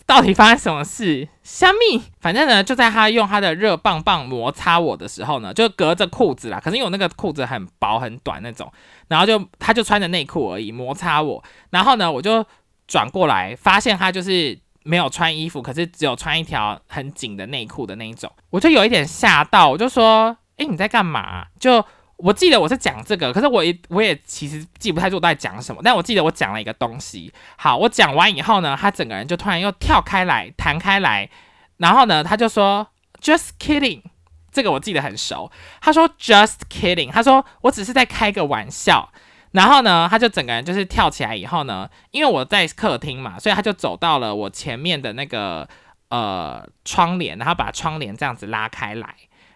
[0.06, 1.26] 到底发生什么事？
[1.42, 2.02] 虾米？
[2.20, 6.60] 反正呢，就在他用他的热棒棒摩擦我的时候呢，就隔着裤子啦。
[6.62, 8.70] 可是因为我那个裤子很薄很短那种，
[9.08, 11.42] 然后就他就穿着内裤而已摩擦我。
[11.70, 12.44] 然后呢，我就
[12.86, 18.30] 转过来，发现他就是没有穿衣服，可是只有穿一条很紧的内裤的那一种。
[18.50, 21.82] 我就有一点吓到，我就说：“哎，你在干嘛？”就
[22.16, 27.32] 我记得我是讲这个，可是我也我也其实记不太住我在讲什么，但我记得我讲了一个东西。
[27.56, 31.28] 好，我讲完以后呢，他整个人就突然又跳开来弹开来，
[31.78, 32.86] 然后呢，他就说
[33.20, 34.02] “just kidding”，
[34.52, 35.50] 这个我记得很熟。
[35.80, 39.10] 他说 “just kidding”，他说我只是在开个玩笑。
[39.50, 45.68] 然后呢，他就整个人就是跳起来以后呢，因为我在客厅嘛，所以他就走到了我前面的那个
[46.08, 49.14] 呃窗帘，然后把窗帘这样子拉开来。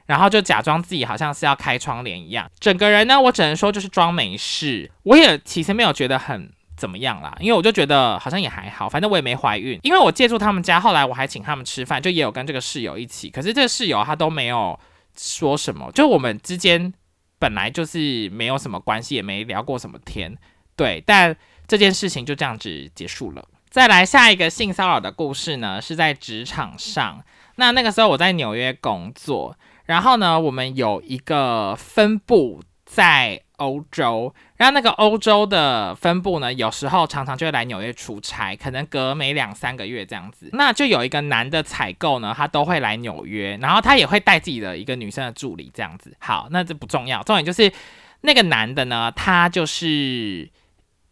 [0.09, 4.91] 然后就假装自己好像是要开窗帘一样，整个人呢，我只能说就是装没事。
[5.03, 9.79] 我也其实没有觉得很怎么样啦，因为我就觉得好像也还好，反正我也没怀孕。
[9.83, 13.29] 因为我借住他们家，后来我还请他们吃饭，就也有跟这个室友一起。
[13.29, 14.81] 可是这个室友他都没有
[15.15, 16.91] 说什么，就我们之间
[17.39, 20.35] 本来就是没有什么关系，也没聊过什么天。
[20.75, 23.47] 对，但这件事情就这样子结束了。
[23.69, 27.23] 再来下一个性骚扰的故事呢，是在职场上。
[27.57, 29.55] 那那个时候我在纽约工作。
[29.89, 40.51] 然后呢，我们有一个分部在欧洲，然后那个欧洲的分部呢，有时候常常就会来纽约出差，可能隔每两三个月这样子。
[40.53, 46.15] 那就有一个男的采购呢，他都会来纽约，然后他也会带自己的一个女生的助理这样子。
[46.21, 47.73] 好，那这不重要，重点就是
[48.21, 50.49] 那个男的呢，他就是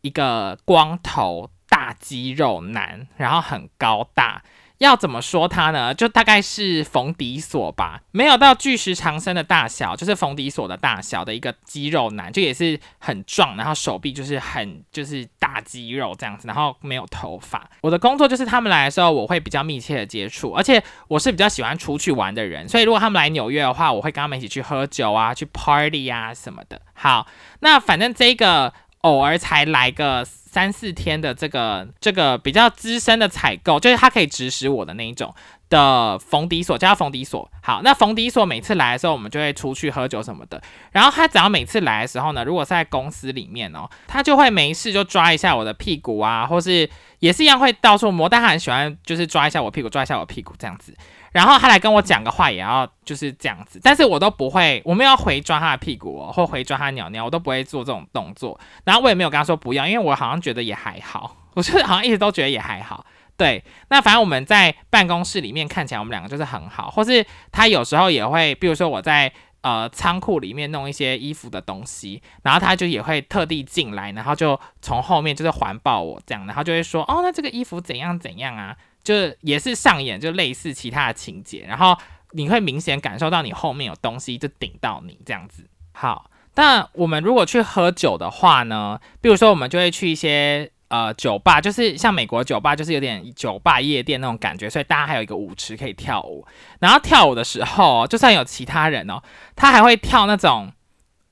[0.03, 4.43] 一个光头大肌肉男，然后很高大。
[4.79, 5.95] 要怎么说他呢？
[5.95, 17.71] 就大概是逢底锁吧，没有到巨石长生的大小，就是逢底锁的大小的一个肌肉男，就也是很壮，然后手臂就是很就是大肌肉这样子，然后没有头发。
[17.81, 26.81] 我的工作就是他们来的时候，我会比较密切的接触，而且我是比较喜欢出去玩的人，所以如果他们来纽约的话，我会跟他们一起去喝酒啊，去 party 啊什么的。
[26.93, 27.27] 好，
[27.61, 30.27] 那反正这个偶尔才来个。
[30.57, 35.35] 三四天的这个这个比较资深的采购，就是他可以指使我的那一种
[35.69, 37.47] 的冯迪索，叫冯迪索。
[37.62, 40.62] 好，那冯迪索每次来的时候，我们就会出去喝酒什么的。
[40.92, 46.88] 然后他只要每次来的时候呢，如果是在公司里面哦，他就会没事就抓一下我的屁股啊，或是
[47.19, 50.97] 也是一样会到处摸，但他很喜欢就是抓一下我屁股，抓一下我屁股这样子。
[51.33, 58.59] 然后他来跟我讲个话，也要就是这样子，但是我都不会，我没有回抓他的屁股哦，或回抓他鸟鸟，我都不会做这种动作。
[58.85, 63.05] 然后我也没有跟他说不要，因为我好像觉得也还好， 我觉得好像一直都觉得也还好。
[63.37, 69.31] 对，那反正我们在办公室里面看起来我们两个就是很好，或是他有时候也会，比如说我在
[69.61, 78.75] 呃仓库里面弄一些衣服的东西，然后他就也会特地进来，然后就从后面就是环抱我这样，然后就会说哦，那这个衣服怎样怎样啊？
[79.03, 81.95] 就也是上演，就类似其他的情节，然后
[82.31, 85.69] 你会明显感受到你后面有东西就顶到你这样子。
[85.93, 96.47] 好，但我们如果去喝酒的话呢，比如说我们就会去一些呃酒吧，就是像美国酒吧，就是有点酒吧夜店那种感觉，所以大家还有一个舞池可以跳舞。
[96.81, 99.23] 然后跳舞的时候，就算有其他人哦，
[99.55, 100.73] 他还会跳那种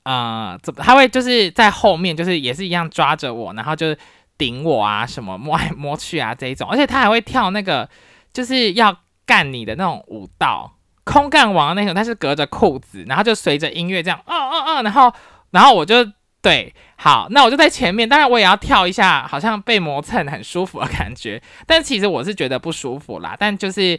[0.03, 3.99] 呃，怎么他会就是在后面，就是也是一样抓着我，然后就是。
[4.37, 7.89] 顶我啊，什么摸来摸去啊这一种，而且他还会跳那个
[8.33, 10.73] 就是要干你的那种舞蹈，
[11.05, 15.13] 空干王那种，他是隔着裤子，然后就随着音乐这样，嗯嗯嗯，然后
[15.51, 16.05] 然后我就
[16.43, 23.99] 对，好，那我就在前面，当然我也要跳一下，好像被磨蹭很舒服的感觉，但其实我是觉得不舒服啦，但就是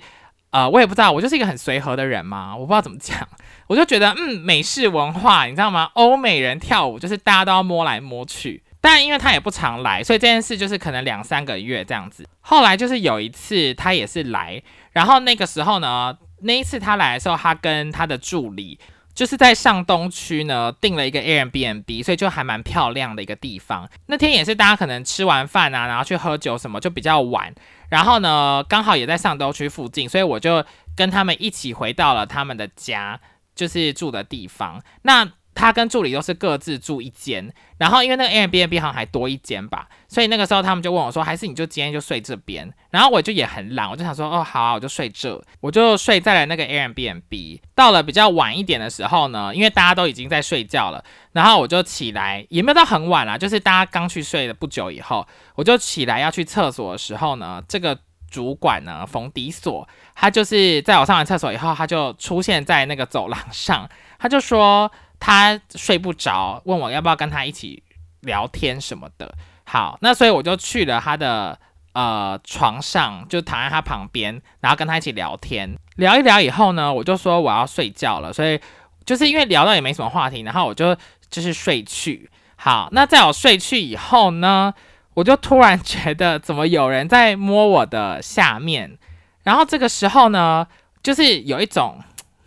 [0.51, 3.27] 呃，我也不知道，我就是一个很随和的人嘛，我不知道怎么讲，
[3.67, 5.89] 我就觉得嗯，美式文化你知道吗？
[5.93, 8.63] 欧美人跳舞就是大家都要摸来摸去。
[8.81, 12.23] 但因为他也不常来，所以这件事就是可能两三个月这样子。
[12.41, 16.15] 后来就是有一次他也是来，然后那个时候呢，
[16.45, 18.79] 那一次他来的时候，他跟他的助理
[19.13, 23.89] 就是在上东区呢订了一个 Airbnb，所以就还蛮漂亮的一个地方。
[24.08, 27.53] 那天也是大家可能吃完饭啊，然后去喝酒什么，就比较晚。
[27.89, 33.19] 然后呢，刚好也在上东区附近，所以我就跟他们一起回到了他们的家，
[33.55, 34.84] 就是住的地方。
[35.03, 47.61] 那他跟助理都是各自住一间，然后因为那个 Airbnb 好像还多一间吧，所以那个时候他们就问我说：“还是你就今天就睡这边？”然后我就也很懒，我就想说：“哦，好啊，我就睡这。”我就睡在了那个 Airbnb。
[47.73, 57.97] 到了比较晚一点的时候呢，因为大家都已经在睡觉了，然后我就起来，也没有到很晚啦，就是大家刚去睡了不久以后，我就起来要去厕所的时候呢，这个
[58.29, 64.91] 主管呢，冯迪索，他就是在我上完厕所以后，他就出现在那个走廊上，他就说。
[65.26, 67.82] 他睡不着，问我要不要跟他一起
[68.19, 69.34] 聊天什么的。
[69.63, 71.57] 好，那所以我就去了他的
[71.93, 75.76] 呃床上，就躺在他旁边，然后跟他一起聊天。
[75.95, 78.61] 聊一聊以后呢，我就说我要睡觉了，所以
[79.03, 80.95] 就是因为聊到也没什么话题，然后我就
[81.32, 82.30] 就是睡去。
[82.57, 84.71] 好，那在我睡去以后呢，
[85.15, 88.95] 我就突然觉得怎么有人在摸我的下面，
[89.41, 90.67] 然后这个时候呢，
[91.01, 91.99] 就是有一种。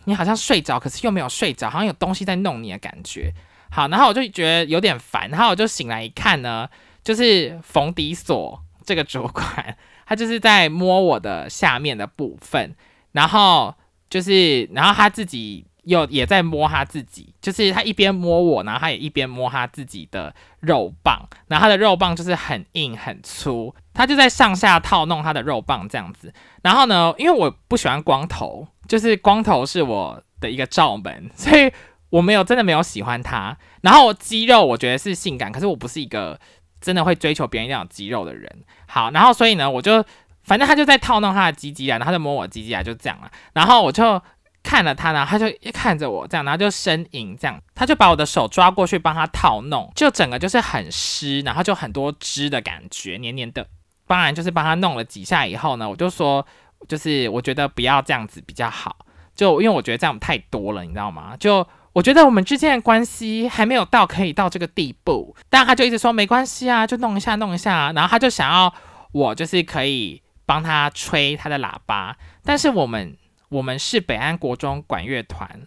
[0.08, 3.32] 你好像睡着，可是又没有睡着，好像有东西在弄你的感觉。
[3.70, 6.68] 好，然后我就觉得有点烦，然后我就醒来一看呢，
[7.04, 12.74] 就是冯迪所这个主管，他就是在摸我的下面的部分，
[13.12, 13.74] 然后
[14.08, 15.66] 就是，然后他自己。
[15.84, 26.30] 又也在摸他自己，就是他一边摸我，然后他也一边摸他自己的肉棒，然后他的肉棒就是很硬很粗，他就在上下套弄他的肉棒这样子。
[26.60, 31.70] 然后呢，因为我不喜欢光头，就是光头是我的一个罩门， 所以
[32.10, 33.56] 我没有真的没有喜欢他。
[33.82, 36.40] 然后肌肉我觉得是性感，可是我不是一个
[36.80, 38.50] 真的会追求别人一定要有肌肉的人。
[38.88, 40.04] 好，然后所以呢，我就
[40.42, 43.30] 反正他就在套弄他的鸡鸡啊，然后他就摸我鸡鸡啊，就这样了。
[43.52, 44.20] 然后我就。
[44.60, 53.66] 看了他呢，他就一看着我这样，然后就呻吟这样，他就把我的手抓过去帮他套弄，就整个就是很湿，然后就很多汁的感觉，黏黏的。
[54.06, 56.44] 当然就是帮他弄了几下以后呢，我就说，
[56.86, 58.96] 就是我觉得不要这样子比较好，
[59.34, 61.34] 就因为我觉得这样太多了，你知道吗？
[61.40, 68.72] 就我觉得我们之间的关系还没有到可以到这个地步，但他就一直说没关系啊，就弄一下弄一下，然后他就想要
[69.12, 73.16] 我就是可以帮他吹他的喇叭，但是我们。
[73.50, 75.62] 我们是北安国中管乐团，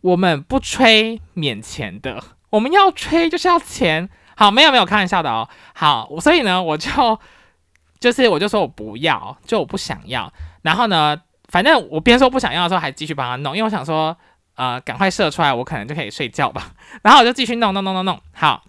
[0.00, 4.08] 我们不吹免钱的，我们要吹就是要钱。
[4.34, 5.46] 好，没有没有开玩笑的哦。
[5.74, 7.20] 好，所以呢，我就
[8.00, 10.32] 就是我就说我不要，就我不想要。
[10.66, 11.16] 然后呢，
[11.48, 14.16] 反正我边说不想要的时候，还继续帮他弄，因为我想说，
[14.56, 16.72] 呃，赶快射出来，我可能就可以睡觉吧。
[17.02, 18.20] 然后我就继续弄弄弄弄弄。
[18.32, 18.64] 好，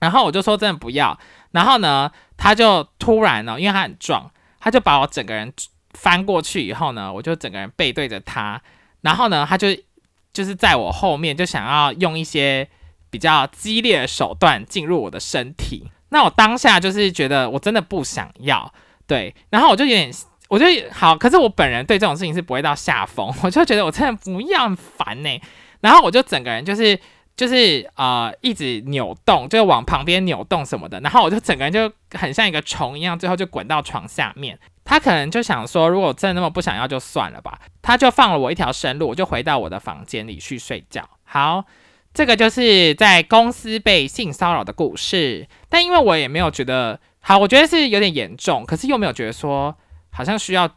[0.00, 1.18] 然后我就说真的不要。
[1.52, 5.52] 然后呢，他就突然呢，因为他很壮，他就把我整个人。
[5.98, 8.60] 翻过去以后呢，我就整个人背对着他，
[9.00, 9.68] 然后呢，他就
[10.30, 12.68] 就是在我后面，就想要用一些
[13.08, 15.90] 比较激烈的手段进入我的身体。
[16.10, 18.70] 那我当下就是觉得我真的不想要，
[19.06, 20.12] 对，然后我就有点，
[20.48, 25.40] 我就好，可是我本人对这种事情是不会到下风， 我就觉得我真的不要烦呢。
[25.80, 26.98] 然后我就整个人就是
[27.36, 34.58] 就是呃一直扭动，就往旁边扭动什么的，然后我就整个人就很像一个虫一样，最后就滚到床下面。
[34.84, 37.58] 他可能就想说，如果真的那么不想要，就算了吧。
[37.82, 41.02] 他就放了我一条生路，我就回到我的房间里去睡觉。
[41.24, 41.64] 好，
[42.14, 45.48] 这个就是在公司被性骚扰的故事。
[45.68, 49.76] 但因为我也没有觉得好，我觉得是有点严重，可是又没有觉得说
[50.16, 50.68] 好像需要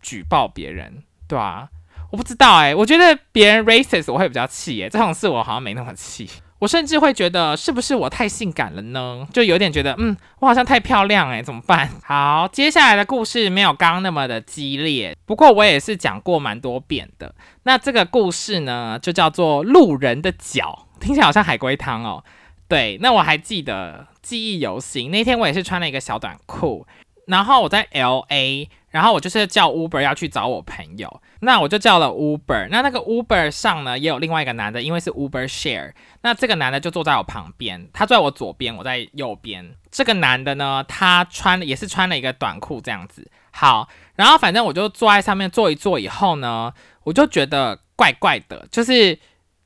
[0.00, 1.68] 举报别人，对啊，
[2.10, 6.26] 我不知道哎，我觉得别人 racist 我会比较气耶，这种事我好像没那么气。
[6.58, 9.28] 我甚至会觉得是不是我太性感了呢？
[9.30, 11.86] 就有点觉得，嗯，我好像太漂亮诶，怎么办？
[12.02, 17.34] 好，接下来的故事没有刚刚那么的激烈，不过我也是讲过蛮多遍的。
[17.64, 22.24] 那这个故事呢，就叫做路人的脚， 听起来好像海龟汤哦。
[22.66, 26.86] 对，那我还记得记忆犹新，那天我也是穿了一个小短裤，
[27.26, 28.70] 然后我在 L A。
[28.96, 32.66] 然后我就是叫 Uber 要去找我朋友，那我就叫了 Uber。
[32.70, 35.92] 那那个 Uber 上呢，也有另外一个男的，因为是 Uber Share。
[36.22, 39.74] 那这个男的就坐在我旁边，他坐在我左边，我在右边。
[39.90, 43.30] 这个男的呢，他穿也是穿了一个短裤这样子。
[43.50, 46.72] 好，然后反正我就坐在上面坐一坐以后呢，
[47.04, 49.18] 我就觉得怪怪的，就是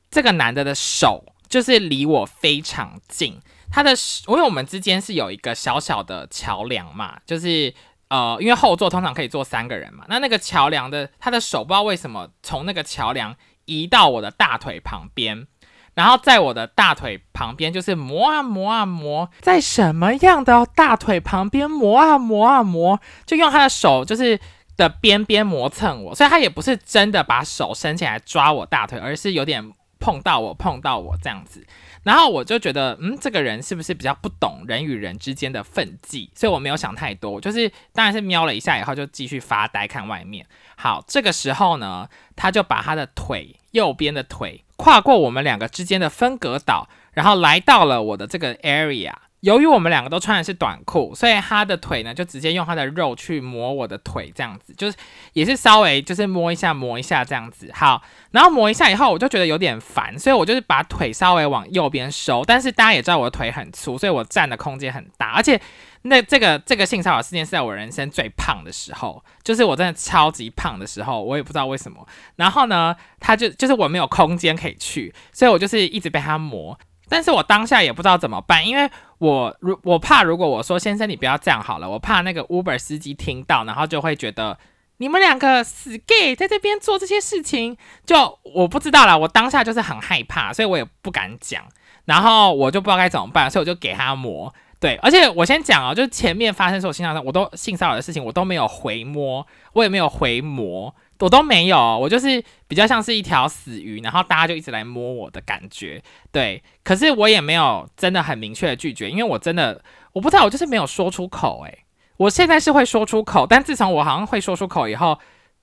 [0.09, 3.39] 这个男的的手就是离我非常近，
[3.71, 3.91] 他的
[4.27, 7.73] 因为我们之间是有一个小小的桥梁嘛，就是。
[8.11, 13.33] 呃，因为后座通常可以坐三个人嘛，那那个桥梁的他的手不知道为什么从那个桥梁
[13.63, 15.47] 移到我的大腿旁边，
[15.93, 24.37] 然后在我的大腿旁边就是磨啊磨啊磨，在什么样的大腿旁边磨啊磨啊磨，就用他的手就是
[24.75, 31.65] 的边边磨蹭我，所以他也不是真的把手伸起来抓我大腿，而是有点碰到我碰到我这样子。
[32.03, 36.29] 然后我就觉得，嗯，这个人是不是比较不懂人与人之间的分际？
[36.35, 40.45] 所以我没有想太多，就是当然是瞄了一下以后就继续发呆看外面。
[40.75, 49.13] 好，这个时候呢，他就把他的腿右边的腿跨过我们两个之间的分隔岛，然后来到了我的这个 area。
[49.41, 54.97] 由于我们两个都穿的是短裤，所以他的腿呢就直接用他的肉去磨我的腿，这样子就是
[55.33, 57.69] 也是稍微就是摸一下摸一下这样子。
[57.73, 62.43] 好，然后磨一下以后，我就觉得有点烦，所以我就是把腿稍微往右边收。
[62.45, 65.31] 但是大家也知道我的腿很粗，所以我站的空间很大。
[65.31, 65.59] 而且
[66.03, 72.07] 那这个这个性骚扰事件是在我人生最胖的时候，就是我真的超级胖的时候，我也不知道为什么。
[72.35, 76.77] 然后呢，他就就是我没有空间可以去，所以我就是一直被他磨。
[77.11, 84.57] 但是我当下也不知道怎么办，因为我如我怕，如果我说先生你不要这样好了，我怕那个 Uber 司机听到，然后就会觉得
[84.95, 91.61] 你们两个死 gay 在这边做这些事情，就我不知道啦，我当下就是很害怕，所以我也不敢讲，
[92.05, 94.53] 然后我就不知道该怎么办，所以我就给他摸。
[94.79, 100.95] 对，而且我先讲哦，就是前面发生所有性骚扰，我都性骚扰的事情，我都没有回摸，我也没有回磨。
[101.21, 106.01] 我都没有，我就是比较像是一条死鱼，然后大家就一直来摸我的感觉，
[106.31, 106.61] 对。
[106.83, 111.63] 可是我也没有真的很明确的拒绝，因为我真的我不知道，我就是没有说出口。
[111.65, 111.85] 诶，
[112.17, 115.19] 我现在是会说出口，但自从我好像会说出口以后，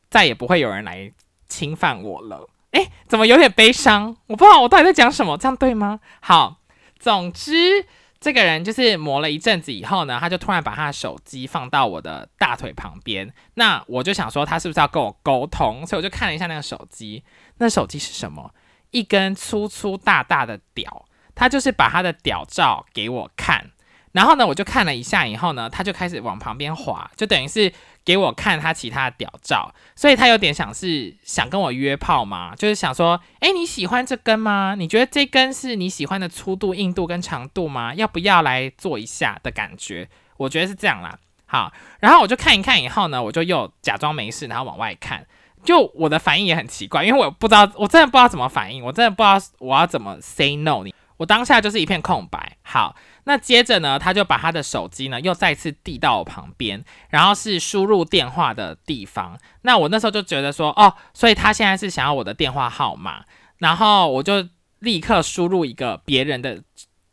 [0.08, 1.12] 再也不会有人来
[1.48, 2.48] 侵犯我了。
[2.70, 4.16] 诶，怎么有点悲伤？
[4.28, 5.98] 我不知道我到底在讲什么，这样对吗？
[6.20, 6.58] 好，
[6.98, 7.86] 总之。
[8.20, 13.32] 这个人就是磨了一阵子以后呢，他就突然把他的手机放到我的大腿旁边。
[13.54, 15.86] 那我就想说，他是不是要跟我沟通？
[15.86, 17.22] 所以我就看了一下那个手机。
[17.58, 18.52] 那手机是什么？
[18.90, 21.04] 一根粗粗大大的屌。
[21.34, 23.70] 他就是把他的屌照给我看。
[24.12, 27.72] 然后呢，我就看了一下以后呢，他就开始往旁边滑，就等于是
[28.04, 29.72] 给我看他其他的屌照。
[29.94, 34.74] 所以他有点想是想跟我约炮嘛，就是想说，哎，你喜欢这根吗？
[34.76, 37.92] 你觉得这根是你喜欢的粗度、硬度跟长度吗？
[37.94, 40.08] 要不要来做一下的感觉？
[40.38, 41.18] 我觉得是这样啦。
[41.46, 45.26] 好，然后我就看一看以后呢，我就又假装没事，然后往外看。
[45.64, 50.82] 就我的反应也很奇怪，因为我不知道，我真的不知道怎么反应，我真的不知道我要怎么 say no。
[50.84, 52.56] 你，我当下就是一片空白。
[52.62, 52.96] 好。
[53.28, 59.38] 那接着呢，他就把他的手机呢又再次递到我旁边，然后是输入电话的地方。
[59.60, 63.22] 那我那时候就觉得说，哦，所以他现在是想要我的电话号码，
[63.58, 64.48] 然后我就
[64.78, 66.62] 立刻输入一个别人的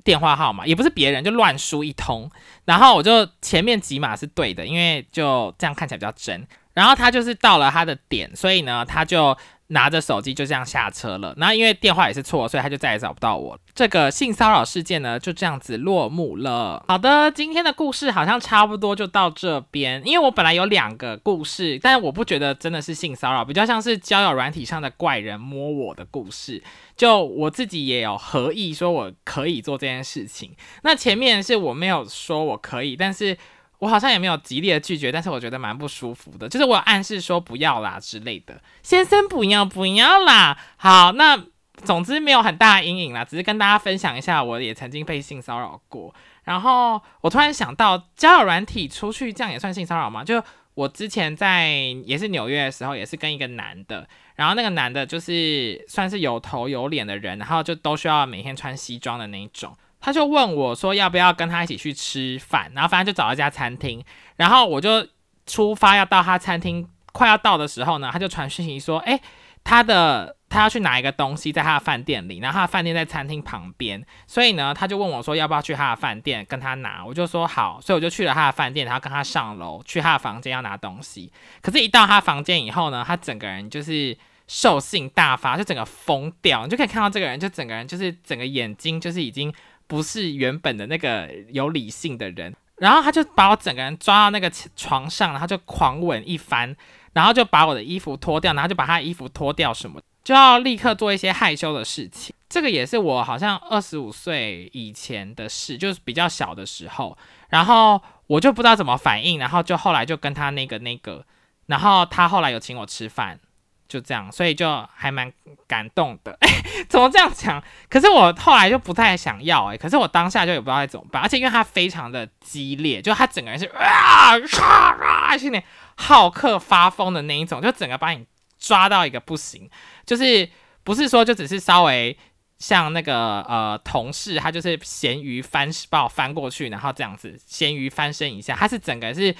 [0.05, 2.31] 电话号码，也不是别人，就乱输一通，
[2.63, 6.47] 然后我就前面几码是对的，因为就这样看起来比较真。
[6.73, 9.37] 然后他就是到了他的点，所以呢，他就。
[9.67, 13.57] 拿着手机就这样下车了，那因为电话也是错，所以他就再也找不到我。
[13.73, 16.83] 这个性骚扰事件呢，就这样子落幕了。
[16.87, 20.01] 好的，今天的故事好像差不多就到这边。
[20.05, 26.63] 因为我本来有两个故事，但是我不觉得真的是性骚扰，比较像是交友软体上的怪人摸我的故事。
[26.95, 30.55] 就我自己也有合意说我可以做这件事情。
[30.83, 33.35] 那前面是我没有说我可以，但是。
[33.79, 40.57] 我好像也没有极力的拒绝，但是我觉得蛮不舒服的，就是我有暗示说不要啦之类的，先生不要不要啦。
[40.77, 41.37] 好，那
[41.83, 46.13] 总之没有很大的阴影啦，只是跟大家分享一下，我也曾经被性骚扰过。
[46.45, 50.23] 然后我突然想到，交友软体出去这样也算性骚扰吗？
[50.23, 50.41] 就
[50.73, 51.69] 我之前在
[52.05, 59.75] 也是纽约的时候，也是跟一个男的，然后那个男的就是算是有头有脸的人，然后就都需要每天穿西装的那一种。
[60.05, 65.03] 他就问我说要不要跟他一起去吃饭，然后反正就找了一家餐厅，然后我就
[65.47, 69.19] 出发要到他餐厅，快要到的时候呢，他就传讯息说，哎，
[69.63, 81.33] 他的他要去拿一个东西在他的饭店里，然后他的饭店在餐厅旁边，所以呢，他就问我说要不要去他的饭店跟他拿，我就说好，所以我就去了他的饭店，然后跟他上楼去他的房间要拿东西，
[81.63, 89.51] 可是，一到他房间以后呢，他整个人就是兽性大发，就整个疯掉，你就可以看到这个人就整个人就是整个眼睛就是已经。
[89.87, 96.75] 不是原本的那个有理性的人，然后他就把我整个人抓到那个床上，然后就狂吻一番，
[97.13, 102.33] 然后就把我的衣服脱掉，然后就把他的衣服脱掉，什么就要立刻做一些害羞的事情。
[102.49, 107.17] 这个也是我好像二十五岁以前的事，就是比较小的时候，
[107.49, 111.25] 然后我就不知道怎么反应，然后就后来就跟他那个那个，
[111.67, 113.39] 然后他后来有请我吃饭。
[113.87, 115.31] 就这样，所以就还蛮
[115.67, 116.35] 感动的。
[116.41, 116.49] 哎，
[116.89, 117.63] 怎么这样讲？
[117.89, 119.77] 可是我后来就不太想要哎。
[119.77, 124.95] 可是我当下就也不知道该怎么办，而且因为他非常的激烈，就他整个人是啊啊
[125.29, 125.63] 啊，有点
[125.95, 128.25] 好客发疯的那一种，就整个把你
[128.57, 129.69] 抓到一个不行。
[130.05, 130.49] 就是
[130.83, 132.17] 不是说就只是稍微
[132.57, 139.35] 像那个呃同事，他就是咸鱼翻把我翻过去，然后这样子咸鱼翻身一下，他是整个是。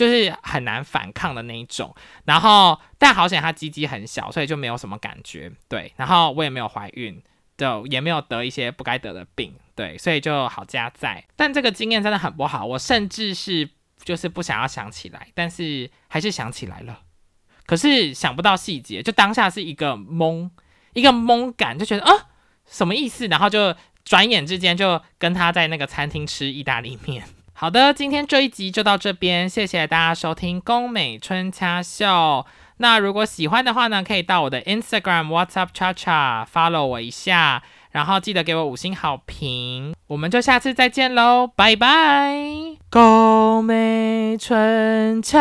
[0.00, 1.94] 就是很难反抗的那一种，
[2.24, 5.92] 然后但好险他鸡鸡很小，所以就没有什么感觉，对。
[5.96, 7.22] 然后我也没有怀孕，
[7.58, 11.22] 就也没有得一些不该得的病，对，所以就好加在。
[11.36, 13.68] 但这个经验真的很不好，我甚至是
[14.02, 17.00] 就是不想要想起来，但是还是想起来了。
[17.66, 20.48] 可是想不到细节，就当下是一个懵，
[20.94, 22.28] 一个懵感，就觉得啊
[22.64, 23.26] 什么意思？
[23.26, 27.22] 然后就转眼之间就跟他在那个餐厅吃意大利面。
[27.60, 32.46] 好的，今天这一集就到这边，谢谢大家收听宫美春掐秀。
[32.78, 39.94] 那如果喜欢的话呢，可以到我的 Instagram WhatsApp Cha Cha follow 我一下，然后记得给我五星好评。
[40.06, 42.32] 我们就下次再见喽，拜拜。
[42.88, 45.38] 宫美春掐。